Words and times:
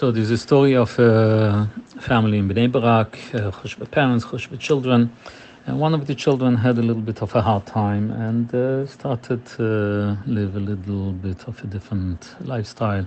So 0.00 0.10
there's 0.10 0.30
a 0.30 0.38
story 0.38 0.74
of 0.76 0.98
a 0.98 1.68
family 2.00 2.38
in 2.38 2.48
Bnei 2.48 2.72
Barak, 2.72 3.18
uh, 3.34 3.50
parents, 3.90 4.24
children, 4.58 5.14
and 5.66 5.78
one 5.78 5.92
of 5.92 6.06
the 6.06 6.14
children 6.14 6.56
had 6.56 6.78
a 6.78 6.82
little 6.82 7.02
bit 7.02 7.20
of 7.20 7.34
a 7.34 7.42
hard 7.42 7.66
time 7.66 8.10
and 8.10 8.54
uh, 8.54 8.86
started 8.86 9.44
to 9.56 10.16
live 10.24 10.56
a 10.56 10.58
little 10.58 11.12
bit 11.12 11.46
of 11.46 11.62
a 11.62 11.66
different 11.66 12.34
lifestyle. 12.40 13.06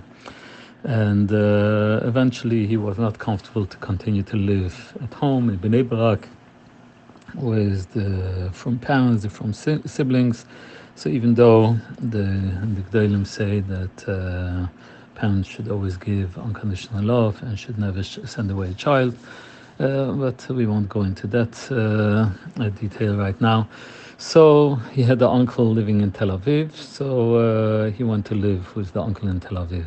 And 0.84 1.32
uh, 1.32 1.98
eventually 2.04 2.64
he 2.68 2.76
was 2.76 2.96
not 2.96 3.18
comfortable 3.18 3.66
to 3.66 3.76
continue 3.78 4.22
to 4.22 4.36
live 4.36 4.96
at 5.02 5.12
home 5.14 5.50
in 5.50 5.58
Bnei 5.58 5.88
Barak 5.88 6.28
with 7.34 7.92
the 7.94 8.50
from 8.52 8.78
parents, 8.78 9.26
from 9.26 9.52
siblings. 9.52 10.46
So 10.94 11.08
even 11.08 11.34
though 11.34 11.76
the 11.98 12.22
the 12.76 12.82
Gdalim 12.82 13.26
say 13.26 13.58
that 13.58 14.08
uh, 14.08 14.68
parents 15.14 15.48
should 15.48 15.68
always 15.68 15.96
give 15.96 16.38
unconditional 16.38 17.04
love 17.04 17.42
and 17.42 17.58
should 17.58 17.78
never 17.78 18.02
send 18.02 18.50
away 18.50 18.70
a 18.70 18.74
child, 18.74 19.16
uh, 19.80 20.12
but 20.12 20.46
we 20.50 20.66
won't 20.66 20.88
go 20.88 21.02
into 21.02 21.26
that 21.28 21.54
uh, 21.70 22.68
detail 22.70 23.16
right 23.16 23.40
now. 23.40 23.68
So 24.18 24.76
he 24.92 25.02
had 25.02 25.20
an 25.22 25.28
uncle 25.28 25.66
living 25.70 26.00
in 26.00 26.12
Tel 26.12 26.28
Aviv, 26.28 26.72
so 26.74 27.34
uh, 27.34 27.90
he 27.90 28.04
went 28.04 28.26
to 28.26 28.34
live 28.34 28.74
with 28.76 28.92
the 28.92 29.02
uncle 29.02 29.28
in 29.28 29.40
Tel 29.40 29.58
Aviv. 29.58 29.86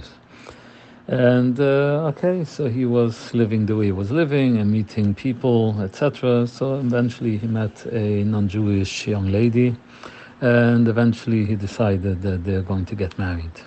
And 1.07 1.57
uh, 1.57 2.11
okay, 2.11 2.43
so 2.43 2.67
he 2.67 2.83
was 2.83 3.33
living 3.33 3.65
the 3.65 3.77
way 3.77 3.85
he 3.85 3.91
was 3.93 4.11
living 4.11 4.57
and 4.57 4.69
meeting 4.69 5.15
people, 5.15 5.81
etc. 5.81 6.45
So 6.47 6.75
eventually 6.75 7.37
he 7.37 7.47
met 7.47 7.85
a 7.85 8.25
non 8.25 8.49
Jewish 8.49 9.07
young 9.07 9.31
lady, 9.31 9.73
and 10.41 10.85
eventually 10.87 11.45
he 11.45 11.55
decided 11.55 12.21
that 12.23 12.43
they're 12.43 12.61
going 12.61 12.85
to 12.87 12.95
get 12.95 13.17
married. 13.17 13.57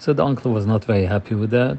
So 0.00 0.14
the 0.14 0.24
uncle 0.24 0.50
was 0.50 0.64
not 0.64 0.82
very 0.86 1.04
happy 1.04 1.34
with 1.34 1.50
that, 1.50 1.78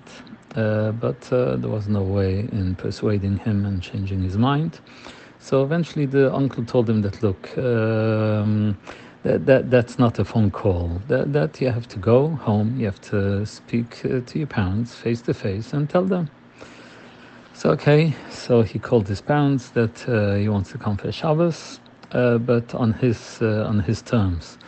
uh, 0.55 0.91
but 0.91 1.33
uh, 1.33 1.55
there 1.55 1.71
was 1.71 1.87
no 1.87 2.03
way 2.03 2.41
in 2.51 2.75
persuading 2.75 3.37
him 3.37 3.65
and 3.65 3.81
changing 3.81 4.21
his 4.21 4.37
mind. 4.37 4.79
So 5.39 5.63
eventually 5.63 6.05
the 6.05 6.31
uncle 6.31 6.63
told 6.63 6.87
him 6.87 7.01
that, 7.01 7.23
look, 7.23 7.57
um, 7.57 8.77
that, 9.23 9.47
that 9.47 9.71
that's 9.71 9.97
not 9.97 10.19
a 10.19 10.25
phone 10.25 10.51
call. 10.51 11.01
That 11.07 11.33
that 11.33 11.59
you 11.61 11.71
have 11.71 11.87
to 11.87 11.97
go 11.97 12.27
home. 12.27 12.79
You 12.79 12.85
have 12.85 13.01
to 13.09 13.43
speak 13.47 14.05
uh, 14.05 14.21
to 14.21 14.37
your 14.37 14.47
parents 14.47 14.93
face 14.93 15.21
to 15.23 15.33
face 15.33 15.73
and 15.73 15.89
tell 15.89 16.05
them. 16.05 16.29
So 17.53 17.71
okay, 17.71 18.13
so 18.29 18.61
he 18.61 18.77
called 18.77 19.07
his 19.07 19.21
parents 19.21 19.69
that 19.69 20.07
uh, 20.07 20.35
he 20.35 20.47
wants 20.47 20.71
to 20.71 20.77
come 20.77 20.95
for 20.95 21.11
Shabbos, 21.11 21.79
uh, 22.11 22.37
but 22.37 22.75
on 22.75 22.93
his 22.93 23.39
uh, 23.41 23.65
on 23.67 23.79
his 23.79 24.03
terms. 24.03 24.59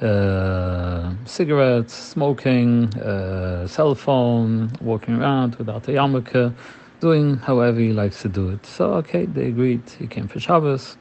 Uh, 0.00 1.12
cigarettes, 1.26 1.92
smoking, 1.92 2.92
uh, 2.98 3.66
cell 3.66 3.94
phone, 3.94 4.70
walking 4.80 5.20
around 5.20 5.56
without 5.56 5.86
a 5.88 5.92
yarmulke, 5.92 6.54
doing 7.00 7.36
however 7.36 7.80
he 7.80 7.92
likes 7.92 8.22
to 8.22 8.28
do 8.28 8.48
it. 8.48 8.64
So 8.64 8.94
okay, 8.94 9.26
they 9.26 9.48
agreed. 9.48 9.82
He 9.98 10.06
came 10.06 10.26
for 10.26 10.40
Shabbos 10.40 10.96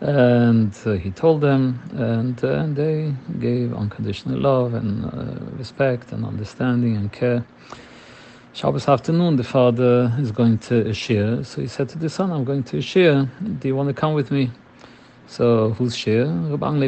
and 0.00 0.76
uh, 0.84 0.92
he 0.92 1.10
told 1.10 1.40
them, 1.40 1.80
and, 1.92 2.42
uh, 2.44 2.48
and 2.48 2.76
they 2.76 3.14
gave 3.40 3.72
unconditional 3.74 4.38
love 4.38 4.74
and 4.74 5.06
uh, 5.06 5.56
respect 5.56 6.12
and 6.12 6.24
understanding 6.24 6.96
and 6.96 7.12
care. 7.12 7.44
Shabbos 8.52 8.88
afternoon, 8.88 9.36
the 9.36 9.44
father 9.44 10.12
is 10.18 10.32
going 10.32 10.58
to 10.58 10.80
a 10.80 10.92
shiur, 10.92 11.44
so 11.44 11.60
he 11.60 11.66
said 11.66 11.88
to 11.90 11.98
the 11.98 12.08
son, 12.08 12.30
"I'm 12.32 12.44
going 12.44 12.62
to 12.64 12.78
a 12.78 12.80
shiur. 12.80 13.28
Do 13.60 13.68
you 13.68 13.76
want 13.76 13.88
to 13.88 13.94
come 13.94 14.14
with 14.14 14.30
me?" 14.30 14.50
So 15.26 15.70
who's 15.70 15.94
shiur? 15.94 16.26
Rabban 16.50 16.78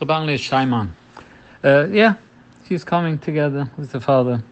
Leib 0.00 0.38
Steinman. 0.38 0.94
Uh, 1.62 1.86
yeah, 1.90 2.14
he's 2.68 2.84
coming 2.84 3.18
together 3.18 3.70
with 3.76 3.92
the 3.92 4.00
father. 4.00 4.42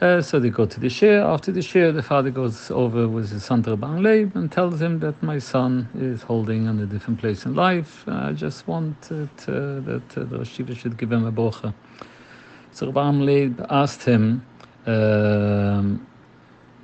Uh, 0.00 0.22
so 0.22 0.40
they 0.40 0.48
go 0.48 0.64
to 0.64 0.80
the 0.80 0.86
shiur. 0.86 1.22
After 1.22 1.52
the 1.52 1.60
shiur, 1.60 1.92
the 1.94 2.02
father 2.02 2.30
goes 2.30 2.70
over 2.70 3.06
with 3.06 3.30
his 3.30 3.44
son 3.44 3.62
to 3.64 3.74
Leib 3.74 4.34
and 4.34 4.50
tells 4.50 4.80
him 4.80 4.98
that 5.00 5.22
my 5.22 5.38
son 5.38 5.88
is 5.94 6.22
holding 6.22 6.68
on 6.68 6.78
a 6.80 6.86
different 6.86 7.20
place 7.20 7.44
in 7.44 7.54
life. 7.54 8.04
I 8.08 8.32
just 8.32 8.66
want 8.66 8.96
uh, 9.10 9.26
that 9.46 10.02
uh, 10.16 10.24
the 10.24 10.38
Rosh 10.38 10.54
should 10.54 10.96
give 10.96 11.12
him 11.12 11.26
a 11.26 11.32
bocha. 11.32 11.74
So 12.72 12.86
Leib 12.88 13.64
asked 13.68 14.02
him, 14.02 14.44
um, 14.86 16.06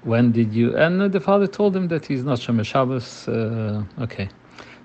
when 0.02 0.30
did 0.30 0.52
you? 0.52 0.76
And 0.76 1.10
the 1.10 1.20
father 1.20 1.46
told 1.46 1.74
him 1.74 1.88
that 1.88 2.04
he's 2.04 2.22
not 2.22 2.38
Shomer 2.38 2.64
Shabbos. 2.64 3.26
Uh, 3.26 3.82
okay. 4.00 4.28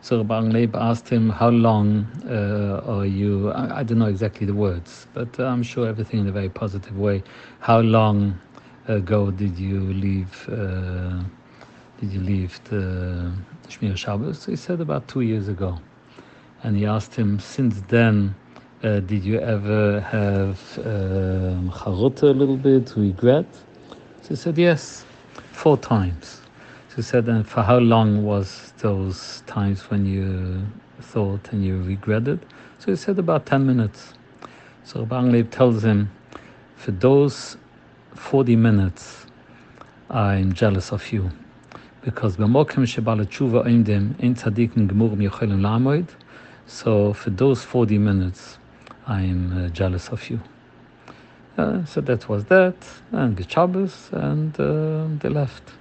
So 0.03 0.23
Rabban 0.23 0.51
Leib 0.51 0.75
asked 0.75 1.07
him, 1.07 1.29
How 1.29 1.49
long 1.49 2.07
uh, 2.27 2.81
are 2.87 3.05
you? 3.05 3.51
I, 3.51 3.79
I, 3.79 3.83
don't 3.83 3.99
know 3.99 4.07
exactly 4.07 4.47
the 4.47 4.53
words, 4.53 5.05
but 5.13 5.39
I'm 5.39 5.61
sure 5.61 5.87
everything 5.87 6.21
in 6.21 6.27
a 6.27 6.31
very 6.31 6.49
positive 6.49 6.97
way. 6.97 7.21
How 7.59 7.81
long 7.81 8.39
ago 8.87 9.29
did 9.29 9.59
you 9.59 9.79
leave? 9.93 10.49
Uh, 10.49 11.21
did 11.99 12.13
you 12.13 12.19
leave 12.21 12.59
the 12.63 13.31
Shomer 13.69 13.95
Shabbos? 13.95 14.47
He 14.47 14.55
said 14.55 14.81
about 14.81 15.07
two 15.07 15.21
years 15.21 15.47
ago. 15.47 15.79
And 16.63 16.75
he 16.75 16.87
asked 16.87 17.13
him, 17.13 17.39
Since 17.39 17.81
then, 17.81 18.33
uh, 18.83 19.01
did 19.01 19.23
you 19.23 19.39
ever 19.39 19.99
have 20.01 20.79
um, 20.83 21.71
a 21.85 21.89
little 21.91 22.57
bit, 22.57 22.91
regret? 22.95 23.45
So 24.23 24.29
he 24.29 24.35
said, 24.35 24.57
Yes, 24.57 25.05
four 25.51 25.77
times. 25.77 26.40
So 26.93 27.01
said, 27.01 27.29
and 27.29 27.47
for 27.47 27.61
how 27.61 27.77
long 27.77 28.25
was 28.25 28.73
those 28.79 29.43
times 29.47 29.89
when 29.89 30.05
you 30.05 30.67
thought 30.99 31.53
and 31.53 31.63
you 31.63 31.81
regretted? 31.83 32.45
So 32.79 32.91
he 32.91 32.97
said 32.97 33.17
about 33.17 33.45
10 33.45 33.65
minutes. 33.65 34.13
So 34.83 35.07
Leib 35.09 35.49
tells 35.51 35.85
him, 35.85 36.11
for 36.75 36.91
those 36.91 37.55
40 38.15 38.57
minutes, 38.57 39.25
I'm 40.09 40.51
jealous 40.51 40.91
of 40.91 41.13
you. 41.13 41.31
Because 42.01 42.35
Bamokim 42.35 42.83
Shibala 42.83 43.25
Chuva 43.25 43.65
in 43.67 43.85
them 43.85 44.13
into 44.19 44.51
Lamoid. 44.51 46.09
so 46.67 47.13
for 47.13 47.29
those 47.29 47.63
40 47.63 47.99
minutes, 47.99 48.57
I'm 49.07 49.65
uh, 49.65 49.69
jealous 49.69 50.09
of 50.09 50.29
you. 50.29 50.41
Uh, 51.57 51.85
so 51.85 52.01
that 52.01 52.27
was 52.27 52.43
that, 52.45 52.75
and 53.13 53.37
the 53.37 53.47
Shabbos, 53.47 54.09
and 54.11 54.59
uh, 54.59 55.05
they 55.21 55.29
left. 55.29 55.71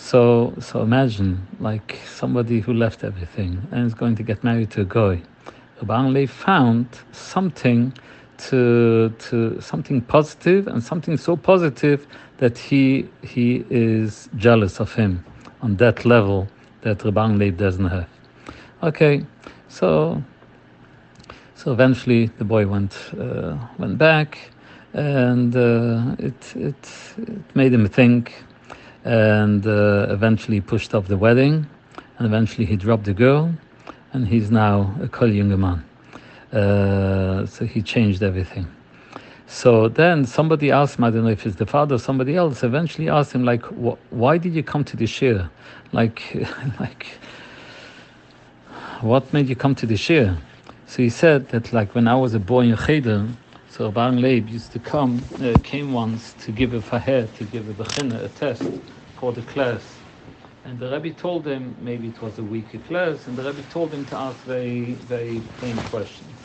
So, 0.00 0.54
so 0.58 0.82
imagine 0.82 1.46
like 1.60 1.98
somebody 2.06 2.58
who 2.60 2.72
left 2.72 3.04
everything 3.04 3.68
and 3.70 3.86
is 3.86 3.94
going 3.94 4.16
to 4.16 4.24
get 4.24 4.42
married 4.42 4.70
to 4.72 4.80
a 4.80 4.84
guy. 4.84 5.22
Rabban 5.80 6.12
Leib 6.12 6.30
found 6.30 6.86
something 7.12 7.92
to 8.48 9.10
to 9.28 9.60
something 9.60 10.00
positive 10.00 10.66
and 10.66 10.82
something 10.82 11.16
so 11.16 11.36
positive 11.36 12.06
that 12.38 12.58
he 12.58 13.08
he 13.22 13.64
is 13.70 14.28
jealous 14.36 14.80
of 14.80 14.92
him 14.94 15.24
on 15.60 15.76
that 15.76 16.04
level 16.04 16.48
that 16.80 16.98
Rabban 16.98 17.56
doesn't 17.56 17.90
have. 17.96 18.08
Okay, 18.82 19.24
so 19.68 20.20
so 21.54 21.72
eventually 21.72 22.26
the 22.38 22.44
boy 22.44 22.66
went 22.66 22.96
uh, 23.20 23.56
went 23.78 23.98
back, 23.98 24.38
and 24.94 25.54
uh, 25.54 26.16
it, 26.18 26.56
it 26.56 27.14
it 27.18 27.54
made 27.54 27.72
him 27.72 27.86
think 27.86 28.44
and 29.04 29.66
uh, 29.66 30.06
eventually 30.10 30.60
pushed 30.60 30.94
off 30.94 31.08
the 31.08 31.16
wedding, 31.16 31.66
and 32.18 32.26
eventually 32.26 32.66
he 32.66 32.76
dropped 32.76 33.04
the 33.04 33.14
girl, 33.14 33.52
and 34.12 34.26
he's 34.26 34.50
now 34.50 34.94
a 35.02 35.08
kol 35.08 35.30
younger 35.30 35.56
man. 35.56 35.84
Uh, 36.52 37.46
so 37.46 37.64
he 37.64 37.80
changed 37.82 38.22
everything. 38.22 38.66
So 39.46 39.88
then 39.88 40.26
somebody 40.26 40.70
asked 40.70 40.96
him, 40.96 41.04
I 41.04 41.10
don't 41.10 41.24
know 41.24 41.30
if 41.30 41.44
it's 41.44 41.56
the 41.56 41.66
father 41.66 41.96
or 41.96 41.98
somebody 41.98 42.36
else, 42.36 42.62
eventually 42.62 43.08
asked 43.08 43.32
him, 43.32 43.44
like, 43.44 43.64
why 44.10 44.38
did 44.38 44.54
you 44.54 44.62
come 44.62 44.84
to 44.84 44.96
the 44.96 45.06
shiur? 45.06 45.50
Like, 45.92 46.22
like, 46.78 47.06
what 49.00 49.32
made 49.32 49.48
you 49.48 49.56
come 49.56 49.74
to 49.74 49.86
the 49.86 49.94
shiur? 49.94 50.36
So 50.86 51.02
he 51.02 51.10
said 51.10 51.48
that, 51.48 51.72
like, 51.72 51.96
when 51.96 52.06
I 52.06 52.14
was 52.14 52.32
a 52.34 52.38
boy 52.38 52.60
in 52.60 52.76
Cheder, 52.76 53.26
so 53.80 53.90
Rabban 53.90 54.20
Leib 54.20 54.50
used 54.50 54.72
to 54.72 54.78
come, 54.78 55.24
uh, 55.40 55.56
came 55.62 55.94
once 55.94 56.34
to 56.34 56.52
give 56.52 56.74
a 56.74 56.82
faher, 56.82 57.32
to 57.32 57.44
give 57.44 57.66
a 57.66 57.72
bechina, 57.72 58.22
a 58.22 58.28
test 58.28 58.68
for 59.14 59.32
the 59.32 59.40
class. 59.40 60.02
And 60.66 60.78
the 60.78 60.90
Rebbe 60.90 61.14
told 61.14 61.46
him, 61.46 61.74
maybe 61.80 62.08
it 62.08 62.20
was 62.20 62.38
a 62.38 62.44
weaker 62.44 62.76
class, 62.76 63.26
and 63.26 63.38
the 63.38 63.42
Rebbe 63.42 63.62
told 63.62 63.94
him 63.94 64.04
to 64.04 64.18
ask 64.18 64.44
very, 64.44 64.96
very 64.96 65.40
plain 65.58 65.80
questions. 65.80 66.36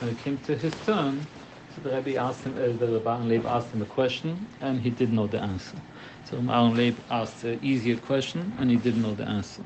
When 0.00 0.10
it 0.10 0.18
came 0.18 0.36
to 0.38 0.56
his 0.56 0.74
turn, 0.80 1.28
so 1.72 1.80
the 1.80 1.94
Rebbe 1.94 2.16
asked 2.20 2.42
him, 2.42 2.54
uh, 2.54 2.76
the 2.76 2.98
Rabban 2.98 3.28
Leib 3.28 3.46
asked 3.46 3.72
him 3.72 3.80
a 3.80 3.86
question, 3.86 4.48
and 4.60 4.80
he 4.80 4.90
didn't 4.90 5.14
know 5.14 5.28
the 5.28 5.40
answer. 5.40 5.76
So 6.24 6.38
Rabban 6.38 6.76
Leib 6.76 6.98
asked 7.08 7.44
an 7.44 7.60
easier 7.62 7.98
question, 7.98 8.52
and 8.58 8.68
he 8.68 8.78
didn't 8.78 9.02
know 9.02 9.14
the 9.14 9.28
answer. 9.28 9.62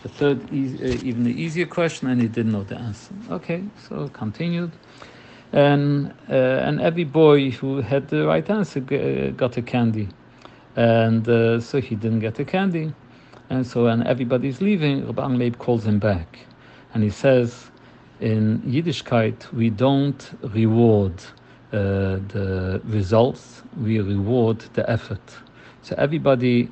The 0.00 0.08
third, 0.08 0.44
uh, 0.50 0.54
even 0.54 1.24
the 1.24 1.42
easier 1.42 1.66
question, 1.66 2.08
and 2.08 2.22
he 2.22 2.26
didn't 2.26 2.52
know 2.52 2.64
the 2.64 2.78
answer. 2.78 3.12
Okay, 3.28 3.64
so 3.86 4.08
continued 4.08 4.72
and 5.52 6.12
uh, 6.28 6.66
and 6.66 6.80
every 6.80 7.04
boy 7.04 7.50
who 7.50 7.80
had 7.80 8.08
the 8.08 8.26
right 8.26 8.48
answer 8.50 8.80
uh, 8.80 9.30
got 9.36 9.56
a 9.56 9.62
candy, 9.62 10.08
and 10.76 11.28
uh, 11.28 11.60
so 11.60 11.80
he 11.80 11.94
didn't 11.94 12.20
get 12.20 12.38
a 12.38 12.44
candy, 12.44 12.92
and 13.50 13.66
so 13.66 13.84
when 13.84 14.06
everybody's 14.06 14.60
leaving, 14.60 15.04
Rabban 15.06 15.38
Leib 15.38 15.58
calls 15.58 15.86
him 15.86 15.98
back, 15.98 16.38
and 16.94 17.02
he 17.02 17.10
says, 17.10 17.70
in 18.20 18.60
Yiddishkeit 18.62 19.52
we 19.52 19.70
don't 19.70 20.30
reward 20.42 21.14
uh, 21.72 22.18
the 22.28 22.80
results, 22.84 23.62
we 23.80 24.00
reward 24.00 24.60
the 24.74 24.88
effort. 24.90 25.20
So 25.82 25.94
everybody 25.96 26.68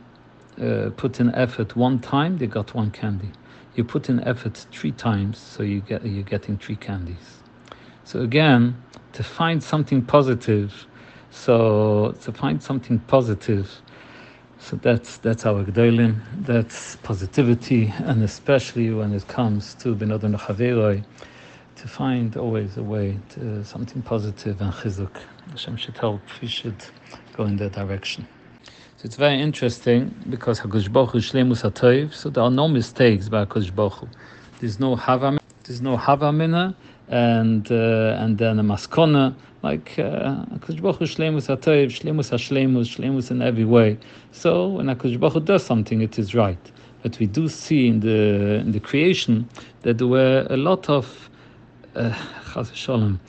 uh, 0.61 0.91
put 0.97 1.21
in 1.21 1.35
effort 1.35 1.77
one 1.77 1.99
time, 2.01 2.39
they 2.39 2.47
got 2.47 2.75
one 2.75 2.91
candy. 2.91 3.31
You 3.75 3.85
put 3.85 4.09
in 4.09 4.21
effort 4.25 4.67
three 4.73 4.93
times, 4.93 5.39
so 5.39 5.63
you 5.63 5.81
get 5.81 6.05
you're 6.05 6.23
getting 6.23 6.57
three 6.59 6.77
candies. 6.77 7.43
So 8.07 8.21
again, 8.21 8.81
to 9.15 9.25
find 9.25 9.61
something 9.61 10.01
positive, 10.01 10.87
so 11.33 12.15
to 12.23 12.31
find 12.31 12.63
something 12.63 13.01
positive, 13.01 13.69
so 14.61 14.77
that's 14.77 15.17
that's 15.17 15.45
our 15.45 15.65
gedolim, 15.65 16.21
that's 16.43 16.95
positivity, 17.03 17.93
and 18.05 18.23
especially 18.23 18.91
when 18.91 19.13
it 19.13 19.27
comes 19.27 19.75
to 19.81 19.97
benodon 19.97 20.39
chaveroi, 20.39 21.05
to 21.75 21.89
find 21.89 22.37
always 22.37 22.77
a 22.77 22.83
way 22.85 23.19
to 23.31 23.65
something 23.65 24.03
positive 24.03 24.61
and 24.61 24.73
chizuk. 24.73 25.17
Hashem 25.51 25.77
should 25.77 25.99
help. 25.99 26.21
We 26.41 26.47
should 26.47 26.81
go 27.37 27.43
in 27.43 27.57
that 27.57 27.73
direction. 27.73 28.29
So 28.99 29.03
it's 29.03 29.17
very 29.17 29.41
interesting 29.41 30.15
because 30.31 30.61
Hakadosh 30.61 30.93
Baruch 30.93 31.11
Hu 31.11 31.19
Shleimus 31.19 31.69
Hatov. 31.69 32.15
So 32.15 32.31
there 32.31 32.45
are 32.45 32.53
no 32.53 32.69
mistakes 32.69 33.29
by 33.29 33.45
Hakadosh. 33.47 34.09
There's 34.61 34.79
no 34.79 34.95
hava. 34.95 35.41
There's 35.65 35.83
no 35.83 35.97
havamina 35.97 36.77
and 37.09 37.71
uh, 37.71 38.17
and 38.19 38.39
then 38.39 38.59
a 38.59 38.63
maskona 38.63 39.35
like 39.63 39.99
uh, 39.99 40.45
Hakadosh 40.55 40.83
Baruch 40.83 40.99
Hu 40.99 41.05
Shleimus 41.05 41.47
Hatov, 41.49 41.87
Shleimus 41.87 42.31
Hashleimus, 42.31 42.97
Shleimus 42.97 43.31
in 43.31 43.43
every 43.43 43.65
way. 43.65 43.99
So 44.33 44.69
when 44.69 44.87
Hakadosh 44.87 45.19
Baruch 45.19 45.45
does 45.45 45.65
something, 45.65 46.03
it 46.03 46.19
is 46.19 46.35
right. 46.35 46.59
But 47.03 47.19
we 47.19 47.27
do 47.27 47.49
see 47.49 47.89
in 47.89 48.01
the 48.01 48.61
in 48.65 48.73
the 48.73 48.81
creation 48.81 49.49
that 49.83 49.99
there 49.99 50.07
were 50.07 50.47
a 50.51 50.57
lot 50.57 50.89
of 50.89 51.31
uh, 51.95 52.13
Shalom, 52.75 53.21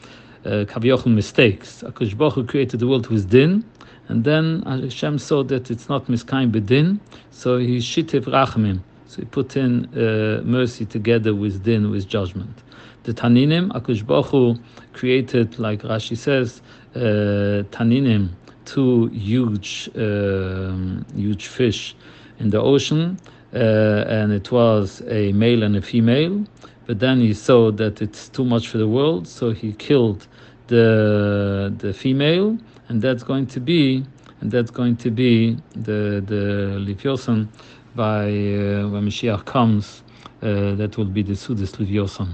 uh, 0.45 0.65
mistakes. 1.05 1.83
Hakadosh 1.83 2.47
created 2.47 2.79
the 2.79 2.87
world 2.87 3.07
with 3.07 3.29
din, 3.29 3.63
and 4.09 4.23
then 4.23 4.63
Hashem 4.63 5.19
saw 5.19 5.43
that 5.43 5.69
it's 5.69 5.89
not 5.89 6.05
miskaim 6.07 6.51
bedin, 6.51 6.99
so 7.31 7.57
he 7.57 7.77
shitiv 7.77 8.25
rachamim. 8.25 8.79
So 9.07 9.21
he 9.21 9.25
put 9.25 9.55
in 9.55 9.85
uh, 9.95 10.41
mercy 10.43 10.85
together 10.85 11.33
with 11.33 11.63
din, 11.63 11.89
with 11.91 12.07
judgment. 12.07 12.63
The 13.07 13.13
Taninim, 13.13 13.71
Akush 13.71 14.05
Baruch 14.05 14.59
created, 14.91 15.57
like 15.59 15.81
Rashi 15.83 16.17
says, 16.17 16.61
uh, 16.93 17.63
Taninim, 17.71 18.31
two 18.65 19.07
huge, 19.07 19.89
um, 19.95 21.05
huge 21.15 21.47
fish 21.47 21.95
in 22.39 22.49
the 22.49 22.61
ocean, 22.61 23.17
uh, 23.53 23.57
and 23.57 24.33
it 24.33 24.51
was 24.51 25.01
a 25.07 25.31
male 25.31 25.63
and 25.63 25.77
a 25.77 25.81
female. 25.81 26.43
But 26.85 26.99
then 26.99 27.21
he 27.21 27.33
saw 27.33 27.71
that 27.71 28.01
it's 28.01 28.27
too 28.27 28.43
much 28.43 28.67
for 28.67 28.77
the 28.77 28.89
world, 28.89 29.25
so 29.25 29.51
he 29.51 29.71
killed 29.71 30.27
the 30.67 31.73
the 31.77 31.93
female 31.93 32.57
and 32.89 33.01
that's 33.01 33.23
going 33.23 33.47
to 33.47 33.61
be 33.61 34.03
and 34.41 34.51
that's 34.51 34.69
going 34.69 34.97
to 34.97 35.09
be 35.09 35.55
the 35.71 36.21
the 36.25 36.43
Liviosan 36.85 37.47
by 37.95 38.25
uh, 38.25 38.89
when 38.89 39.05
Mashiach 39.07 39.45
comes. 39.45 40.03
Uh, 40.39 40.75
that 40.75 40.97
will 40.97 41.05
be 41.05 41.23
the 41.23 41.33
Sudas 41.33 41.71
Liviosan. 41.77 42.27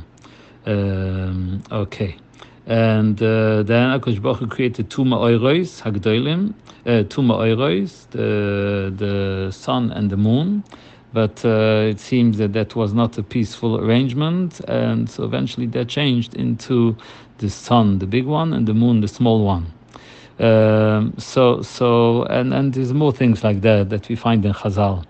Um, 0.65 1.63
okay. 1.71 2.15
And 2.65 3.21
uh, 3.21 3.63
then 3.63 3.99
Akash 3.99 4.21
Baruch 4.21 4.49
created 4.49 4.89
two 4.89 5.03
ma'oiros, 5.03 5.81
Hagdolim, 5.81 6.53
uh, 6.85 7.03
two 7.09 7.21
the, 8.11 8.93
the 8.95 9.51
sun 9.51 9.91
and 9.91 10.09
the 10.09 10.17
moon. 10.17 10.63
But 11.11 11.45
uh, 11.45 11.89
it 11.89 11.99
seems 11.99 12.37
that 12.39 12.53
that 12.53 12.75
was 12.75 12.93
not 12.93 13.17
a 13.19 13.23
peaceful 13.23 13.79
arrangement, 13.79 14.61
and 14.61 15.07
so 15.07 15.23
eventually 15.23 15.67
that 15.67 15.87
changed 15.87 16.33
into 16.33 16.97
the 17.37 17.51
sun, 17.51 17.99
the 17.99 18.07
big 18.07 18.25
one, 18.25 18.51
and 18.51 18.65
the 18.65 18.73
moon, 18.73 19.01
the 19.01 19.07
small 19.07 19.43
one. 19.43 19.71
Um, 20.39 21.13
so, 21.19 21.61
so, 21.61 22.23
and, 22.23 22.51
and 22.53 22.73
there's 22.73 22.93
more 22.93 23.11
things 23.11 23.43
like 23.43 23.61
that 23.61 23.89
that 23.91 24.09
we 24.09 24.15
find 24.15 24.43
in 24.43 24.53
Chazal. 24.53 25.05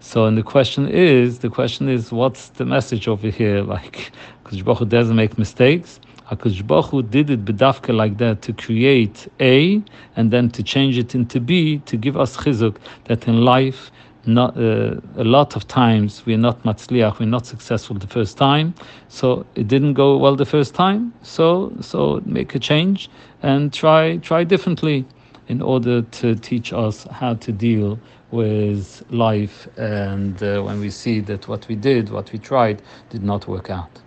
So, 0.00 0.26
and 0.26 0.36
the 0.36 0.42
question 0.42 0.88
is, 0.88 1.38
the 1.38 1.48
question 1.48 1.88
is, 1.88 2.12
what's 2.12 2.50
the 2.50 2.66
message 2.66 3.08
over 3.08 3.28
here? 3.28 3.62
Like, 3.76 4.12
Hakadosh 4.46 4.64
Baruch 4.64 4.88
doesn't 4.88 5.16
make 5.16 5.38
mistakes. 5.38 5.98
Hakadosh 6.30 6.66
Baruch 6.66 7.10
did 7.10 7.30
it 7.30 7.44
bedafka 7.44 7.94
like 7.94 8.18
that 8.18 8.42
to 8.42 8.52
create 8.52 9.28
A 9.40 9.82
and 10.14 10.30
then 10.30 10.50
to 10.50 10.62
change 10.62 10.98
it 10.98 11.14
into 11.14 11.40
B 11.40 11.78
to 11.86 11.96
give 11.96 12.16
us 12.16 12.36
chizuk 12.36 12.76
that 13.04 13.26
in 13.26 13.44
life 13.44 13.90
not 14.24 14.56
uh, 14.56 14.96
a 15.16 15.24
lot 15.24 15.54
of 15.54 15.68
times 15.68 16.24
we're 16.26 16.38
not 16.38 16.60
matzliach, 16.64 17.20
we're 17.20 17.26
not 17.26 17.46
successful 17.46 17.96
the 17.96 18.08
first 18.08 18.36
time. 18.36 18.74
So 19.08 19.46
it 19.54 19.68
didn't 19.68 19.94
go 19.94 20.16
well 20.16 20.36
the 20.36 20.46
first 20.46 20.74
time. 20.74 21.12
So 21.22 21.72
so 21.80 22.20
make 22.24 22.54
a 22.54 22.58
change 22.58 23.08
and 23.42 23.72
try 23.72 24.16
try 24.18 24.44
differently 24.44 25.04
in 25.48 25.62
order 25.62 26.02
to 26.02 26.34
teach 26.36 26.72
us 26.72 27.04
how 27.10 27.34
to 27.34 27.52
deal 27.52 27.98
with 28.32 29.04
life 29.10 29.68
and 29.76 30.42
uh, 30.42 30.60
when 30.60 30.80
we 30.80 30.90
see 30.90 31.20
that 31.20 31.46
what 31.46 31.66
we 31.68 31.76
did, 31.76 32.10
what 32.10 32.32
we 32.32 32.38
tried, 32.38 32.82
did 33.10 33.22
not 33.22 33.46
work 33.46 33.70
out. 33.70 34.05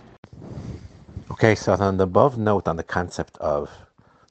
Okay, 1.31 1.53
so 1.53 1.73
on 1.73 1.97
the 1.97 2.05
above 2.05 2.37
note 2.39 2.67
on 2.67 2.75
the 2.75 2.83
concept 2.83 3.37
of 3.37 3.69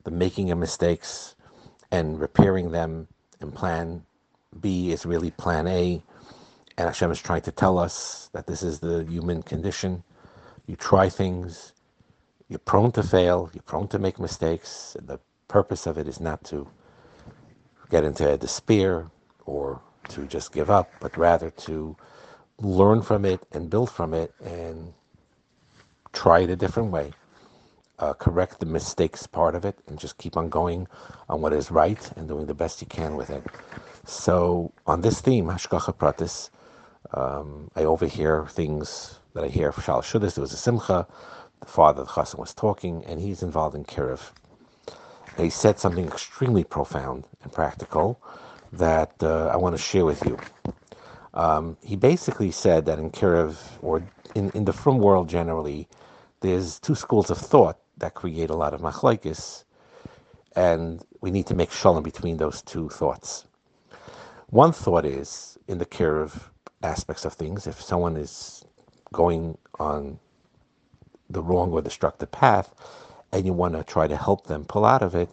the 0.03 0.11
making 0.11 0.51
of 0.51 0.59
mistakes 0.59 1.37
and 1.93 2.21
repairing 2.21 2.73
them 2.73 3.07
and 3.41 3.55
plan 3.55 4.05
B 4.61 4.91
is 4.91 5.07
really 5.07 5.31
plan 5.31 5.69
A, 5.69 6.03
and 6.77 6.87
Hashem 6.89 7.11
is 7.13 7.23
trying 7.23 7.43
to 7.43 7.53
tell 7.53 7.79
us 7.79 8.31
that 8.33 8.47
this 8.47 8.63
is 8.63 8.81
the 8.81 9.05
human 9.05 9.43
condition. 9.43 10.03
You 10.67 10.75
try 10.75 11.09
things, 11.09 11.73
you're 12.49 12.59
prone 12.59 12.93
to 12.93 13.03
fail, 13.03 13.49
you're 13.55 13.63
prone 13.63 13.89
to 13.89 13.99
make 13.99 14.19
mistakes. 14.19 14.97
And 14.99 15.07
the 15.07 15.21
purpose 15.47 15.87
of 15.87 15.99
it 15.99 16.09
is 16.09 16.21
not 16.21 16.43
to 16.45 16.67
get 17.91 18.05
into 18.05 18.37
despair 18.37 19.09
or 19.47 19.81
to 20.09 20.27
just 20.27 20.53
give 20.53 20.69
up, 20.69 20.91
but 21.01 21.17
rather 21.17 21.51
to 21.51 21.97
learn 22.61 23.03
from 23.03 23.25
it 23.25 23.41
and 23.53 23.71
build 23.71 23.91
from 23.91 24.15
it 24.15 24.35
and 24.45 24.93
try 26.13 26.41
it 26.41 26.51
a 26.51 26.57
different 26.57 26.91
way. 26.91 27.13
Uh, 27.99 28.13
correct 28.15 28.61
the 28.61 28.67
mistakes 28.67 29.27
part 29.27 29.55
of 29.57 29.65
it 29.65 29.79
and 29.89 29.99
just 29.99 30.19
keep 30.19 30.37
on 30.37 30.49
going 30.49 30.87
on 31.29 31.41
what 31.41 31.53
is 31.53 31.71
right 31.71 32.13
and 32.17 32.29
doing 32.29 32.47
the 32.47 32.55
best 32.55 32.81
you 32.81 32.87
can 32.87 33.17
with 33.17 33.31
it. 33.31 33.43
So 34.05 34.73
on 34.87 35.01
this 35.01 35.21
theme, 35.21 35.47
Hashgacha 35.47 35.95
Pratis, 35.97 36.51
um, 37.13 37.71
I 37.75 37.85
overhear 37.85 38.47
things 38.47 39.19
that 39.35 39.45
I 39.45 39.49
hear 39.49 39.73
for 39.73 39.81
Shal 39.81 40.03
Shudas. 40.03 40.35
There 40.35 40.43
was 40.43 40.53
a 40.53 40.57
Simcha, 40.57 41.07
the 41.61 41.67
father 41.67 42.05
the 42.05 42.09
Chassan 42.09 42.39
was 42.39 42.55
talking, 42.55 43.05
and 43.07 43.21
he's 43.21 43.43
involved 43.43 43.75
in 43.75 43.85
Kiruv. 43.85 44.31
And 45.37 45.45
he 45.45 45.51
said 45.51 45.79
something 45.79 46.07
extremely 46.07 46.65
profound 46.65 47.25
and 47.43 47.53
practical 47.53 48.21
that 48.73 49.13
uh, 49.23 49.47
I 49.47 49.57
want 49.57 49.77
to 49.77 49.83
share 49.83 50.05
with 50.05 50.25
you. 50.25 50.39
Um, 51.35 51.77
he 51.83 51.97
basically 51.97 52.51
said 52.51 52.87
that 52.87 52.99
in 52.99 53.11
Kiruv, 53.11 53.57
or 53.83 54.03
in, 54.35 54.51
in 54.51 54.65
the 54.65 54.73
frum 54.73 54.99
world 54.99 55.29
generally, 55.29 55.89
there's 56.41 56.79
two 56.81 56.95
schools 56.95 57.31
of 57.31 57.39
thought 57.39 57.79
that 57.99 58.15
create 58.15 58.51
a 58.51 58.55
lot 58.57 58.75
of 58.75 58.81
machlaikis, 58.81 59.65
and 60.57 61.05
we 61.21 61.31
need 61.31 61.47
to 61.47 61.55
make 61.55 61.71
shalom 61.71 62.03
between 62.03 62.37
those 62.37 62.63
two 62.63 62.89
thoughts. 62.89 63.45
One 64.51 64.73
thought 64.73 65.05
is 65.05 65.59
in 65.69 65.79
the 65.79 65.87
kiruv 65.87 66.33
aspects 66.83 67.25
of 67.25 67.35
things, 67.35 67.67
if 67.67 67.81
someone 67.81 68.17
is 68.17 68.65
going 69.13 69.59
on 69.79 70.19
the 71.31 71.43
wrong 71.43 71.73
or 71.73 71.83
destructive 71.83 72.31
path 72.31 72.75
and 73.33 73.45
you 73.45 73.53
want 73.53 73.75
to 73.75 73.85
try 73.85 74.07
to 74.07 74.17
help 74.17 74.47
them 74.47 74.65
pull 74.65 74.85
out 74.87 75.03
of 75.03 75.15
it, 75.15 75.29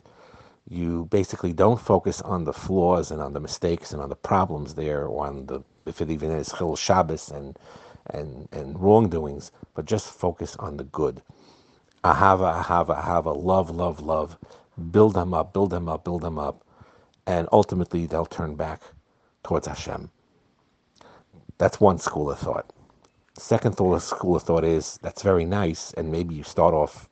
you 0.68 1.06
basically 1.06 1.54
don't 1.54 1.80
focus 1.80 2.22
on 2.22 2.44
the 2.44 2.54
flaws 2.54 3.12
and 3.12 3.22
on 3.22 3.34
the 3.34 3.40
mistakes 3.40 3.94
and 3.94 4.02
on 4.02 4.10
the 4.10 4.16
problems 4.16 4.74
there 4.76 5.06
or 5.08 5.28
on 5.28 5.46
the 5.46 5.62
if 5.86 6.02
it 6.02 6.10
even 6.12 6.32
is 6.32 6.54
chil 6.58 6.76
Shabbos 6.76 7.30
and 7.30 7.58
and 8.12 8.48
and 8.52 8.80
wrongdoings, 8.80 9.52
but 9.76 9.86
just 9.86 10.08
focus 10.12 10.56
on 10.58 10.78
the 10.78 10.86
good. 10.86 11.22
Ahava, 12.04 12.64
ahava, 12.64 13.02
ahava, 13.04 13.36
love, 13.36 13.70
love, 13.72 14.02
love. 14.02 14.38
Build 14.92 15.16
them 15.16 15.34
up, 15.34 15.54
build 15.54 15.72
them 15.72 15.90
up, 15.90 16.04
build 16.06 16.22
them 16.22 16.40
up, 16.40 16.64
and 17.28 17.48
ultimately 17.52 18.06
they'll 18.06 18.26
turn 18.26 18.56
back 18.56 18.82
towards 19.44 19.68
Hashem. 19.68 20.10
That's 21.58 21.80
one 21.80 22.00
school 22.00 22.32
of 22.32 22.40
thought. 22.40 22.72
Second 23.38 23.76
thought, 23.78 24.02
school 24.02 24.36
of 24.36 24.44
thought 24.44 24.64
is 24.66 25.00
that's 25.02 25.24
very 25.24 25.46
nice, 25.46 25.94
and 25.94 26.12
maybe 26.12 26.36
you 26.36 26.44
start 26.44 26.74
off 26.74 27.10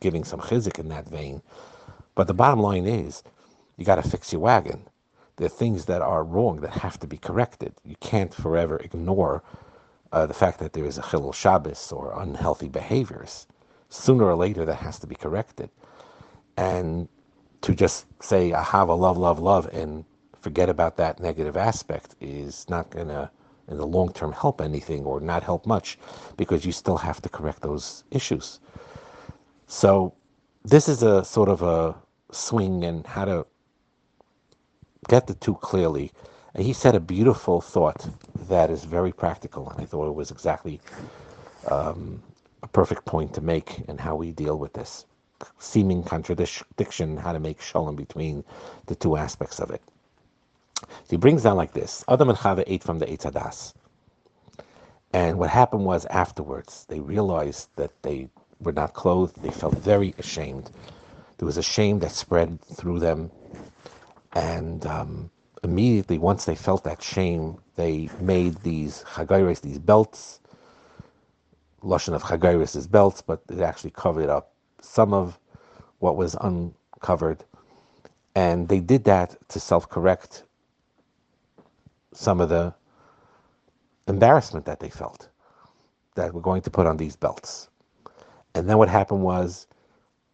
giving 0.00 0.24
some 0.24 0.40
chizuk 0.40 0.78
in 0.78 0.88
that 0.88 1.08
vein. 1.08 1.42
But 2.14 2.26
the 2.28 2.34
bottom 2.34 2.60
line 2.60 2.86
is, 2.86 3.22
you 3.76 3.84
got 3.84 3.96
to 4.02 4.08
fix 4.08 4.32
your 4.32 4.42
wagon. 4.42 4.86
Are 5.40 5.48
things 5.48 5.86
that 5.86 6.02
are 6.02 6.22
wrong 6.22 6.60
that 6.60 6.70
have 6.72 6.98
to 7.00 7.06
be 7.06 7.16
corrected. 7.16 7.72
You 7.84 7.96
can't 8.00 8.34
forever 8.34 8.76
ignore 8.78 9.42
uh, 10.12 10.26
the 10.26 10.34
fact 10.34 10.58
that 10.58 10.74
there 10.74 10.84
is 10.84 10.98
a 10.98 11.02
chilul 11.02 11.34
Shabbos 11.34 11.92
or 11.92 12.12
unhealthy 12.20 12.68
behaviors. 12.68 13.46
Sooner 13.88 14.24
or 14.24 14.36
later, 14.36 14.64
that 14.66 14.76
has 14.76 14.98
to 14.98 15.06
be 15.06 15.14
corrected. 15.14 15.70
And 16.56 17.08
to 17.62 17.74
just 17.74 18.06
say, 18.22 18.52
I 18.52 18.62
have 18.62 18.88
a 18.88 18.94
love, 18.94 19.16
love, 19.16 19.38
love, 19.38 19.66
and 19.72 20.04
forget 20.40 20.68
about 20.68 20.96
that 20.96 21.20
negative 21.20 21.56
aspect 21.56 22.16
is 22.20 22.68
not 22.68 22.90
going 22.90 23.08
to, 23.08 23.30
in 23.68 23.78
the 23.78 23.86
long 23.86 24.12
term, 24.12 24.32
help 24.32 24.60
anything 24.60 25.04
or 25.04 25.20
not 25.20 25.42
help 25.42 25.66
much 25.66 25.98
because 26.36 26.66
you 26.66 26.72
still 26.72 26.96
have 26.98 27.22
to 27.22 27.28
correct 27.28 27.62
those 27.62 28.04
issues. 28.10 28.60
So, 29.66 30.12
this 30.64 30.88
is 30.88 31.02
a 31.02 31.24
sort 31.24 31.48
of 31.48 31.62
a 31.62 31.94
swing 32.30 32.84
and 32.84 33.06
how 33.06 33.24
to 33.24 33.46
get 35.08 35.26
the 35.26 35.34
two 35.34 35.54
clearly 35.56 36.12
And 36.54 36.64
he 36.64 36.74
said 36.74 36.94
a 36.96 37.00
beautiful 37.00 37.60
thought 37.60 38.08
that 38.48 38.70
is 38.70 38.84
very 38.84 39.12
practical, 39.12 39.70
and 39.70 39.80
I 39.80 39.86
thought 39.86 40.08
it 40.08 40.14
was 40.14 40.30
exactly 40.30 40.80
um, 41.70 42.22
a 42.62 42.68
perfect 42.68 43.04
point 43.06 43.34
to 43.34 43.42
make 43.42 43.80
in 43.88 43.98
how 43.98 44.16
we 44.16 44.32
deal 44.32 44.58
with 44.58 44.74
this 44.74 45.06
seeming 45.58 46.02
contradiction, 46.04 47.16
how 47.18 47.32
to 47.32 47.40
make 47.40 47.60
shalom 47.62 47.96
between 47.96 48.44
the 48.86 48.96
two 48.96 49.16
aspects 49.16 49.60
of 49.60 49.70
it. 49.70 49.82
So 50.94 51.10
he 51.10 51.16
brings 51.18 51.44
down 51.44 51.56
like 51.56 51.72
this 51.74 52.04
Adam 52.08 52.30
and 52.30 52.38
Chava 52.38 52.64
ate 52.66 52.84
from 52.84 52.98
the 53.00 53.06
Eitz 53.06 53.24
Hadas. 53.30 53.74
And 55.14 55.38
what 55.38 55.50
happened 55.50 55.84
was 55.86 56.06
afterwards, 56.06 56.86
they 56.88 57.00
realized 57.00 57.68
that 57.76 57.92
they 58.02 58.28
were 58.60 58.72
not 58.72 58.94
clothed. 58.94 59.42
They 59.42 59.50
felt 59.50 59.78
very 59.78 60.14
ashamed. 60.18 60.70
There 61.38 61.46
was 61.46 61.58
a 61.58 61.62
shame 61.62 62.00
that 62.00 62.12
spread 62.12 62.60
through 62.62 63.00
them. 63.00 63.30
And 64.32 64.86
um, 64.86 65.30
immediately, 65.64 66.18
once 66.18 66.44
they 66.44 66.54
felt 66.54 66.84
that 66.84 67.02
shame, 67.02 67.58
they 67.76 68.08
made 68.20 68.56
these 68.62 69.04
chagayres, 69.14 69.60
these 69.60 69.78
belts. 69.78 70.40
Lashon 71.82 72.14
of 72.14 72.22
chagayres 72.22 72.76
is 72.76 72.86
belts, 72.86 73.22
but 73.22 73.42
it 73.50 73.60
actually 73.60 73.90
covered 73.90 74.28
up 74.28 74.52
some 74.80 75.12
of 75.14 75.38
what 75.98 76.16
was 76.16 76.36
uncovered. 76.40 77.44
And 78.34 78.68
they 78.68 78.80
did 78.80 79.04
that 79.04 79.36
to 79.48 79.60
self 79.60 79.88
correct 79.88 80.44
some 82.12 82.40
of 82.40 82.48
the 82.48 82.74
embarrassment 84.08 84.66
that 84.66 84.80
they 84.80 84.90
felt 84.90 85.28
that 86.14 86.34
we're 86.34 86.40
going 86.40 86.62
to 86.62 86.70
put 86.70 86.86
on 86.86 86.96
these 86.96 87.16
belts. 87.16 87.68
And 88.54 88.68
then 88.68 88.78
what 88.78 88.88
happened 88.88 89.22
was 89.22 89.66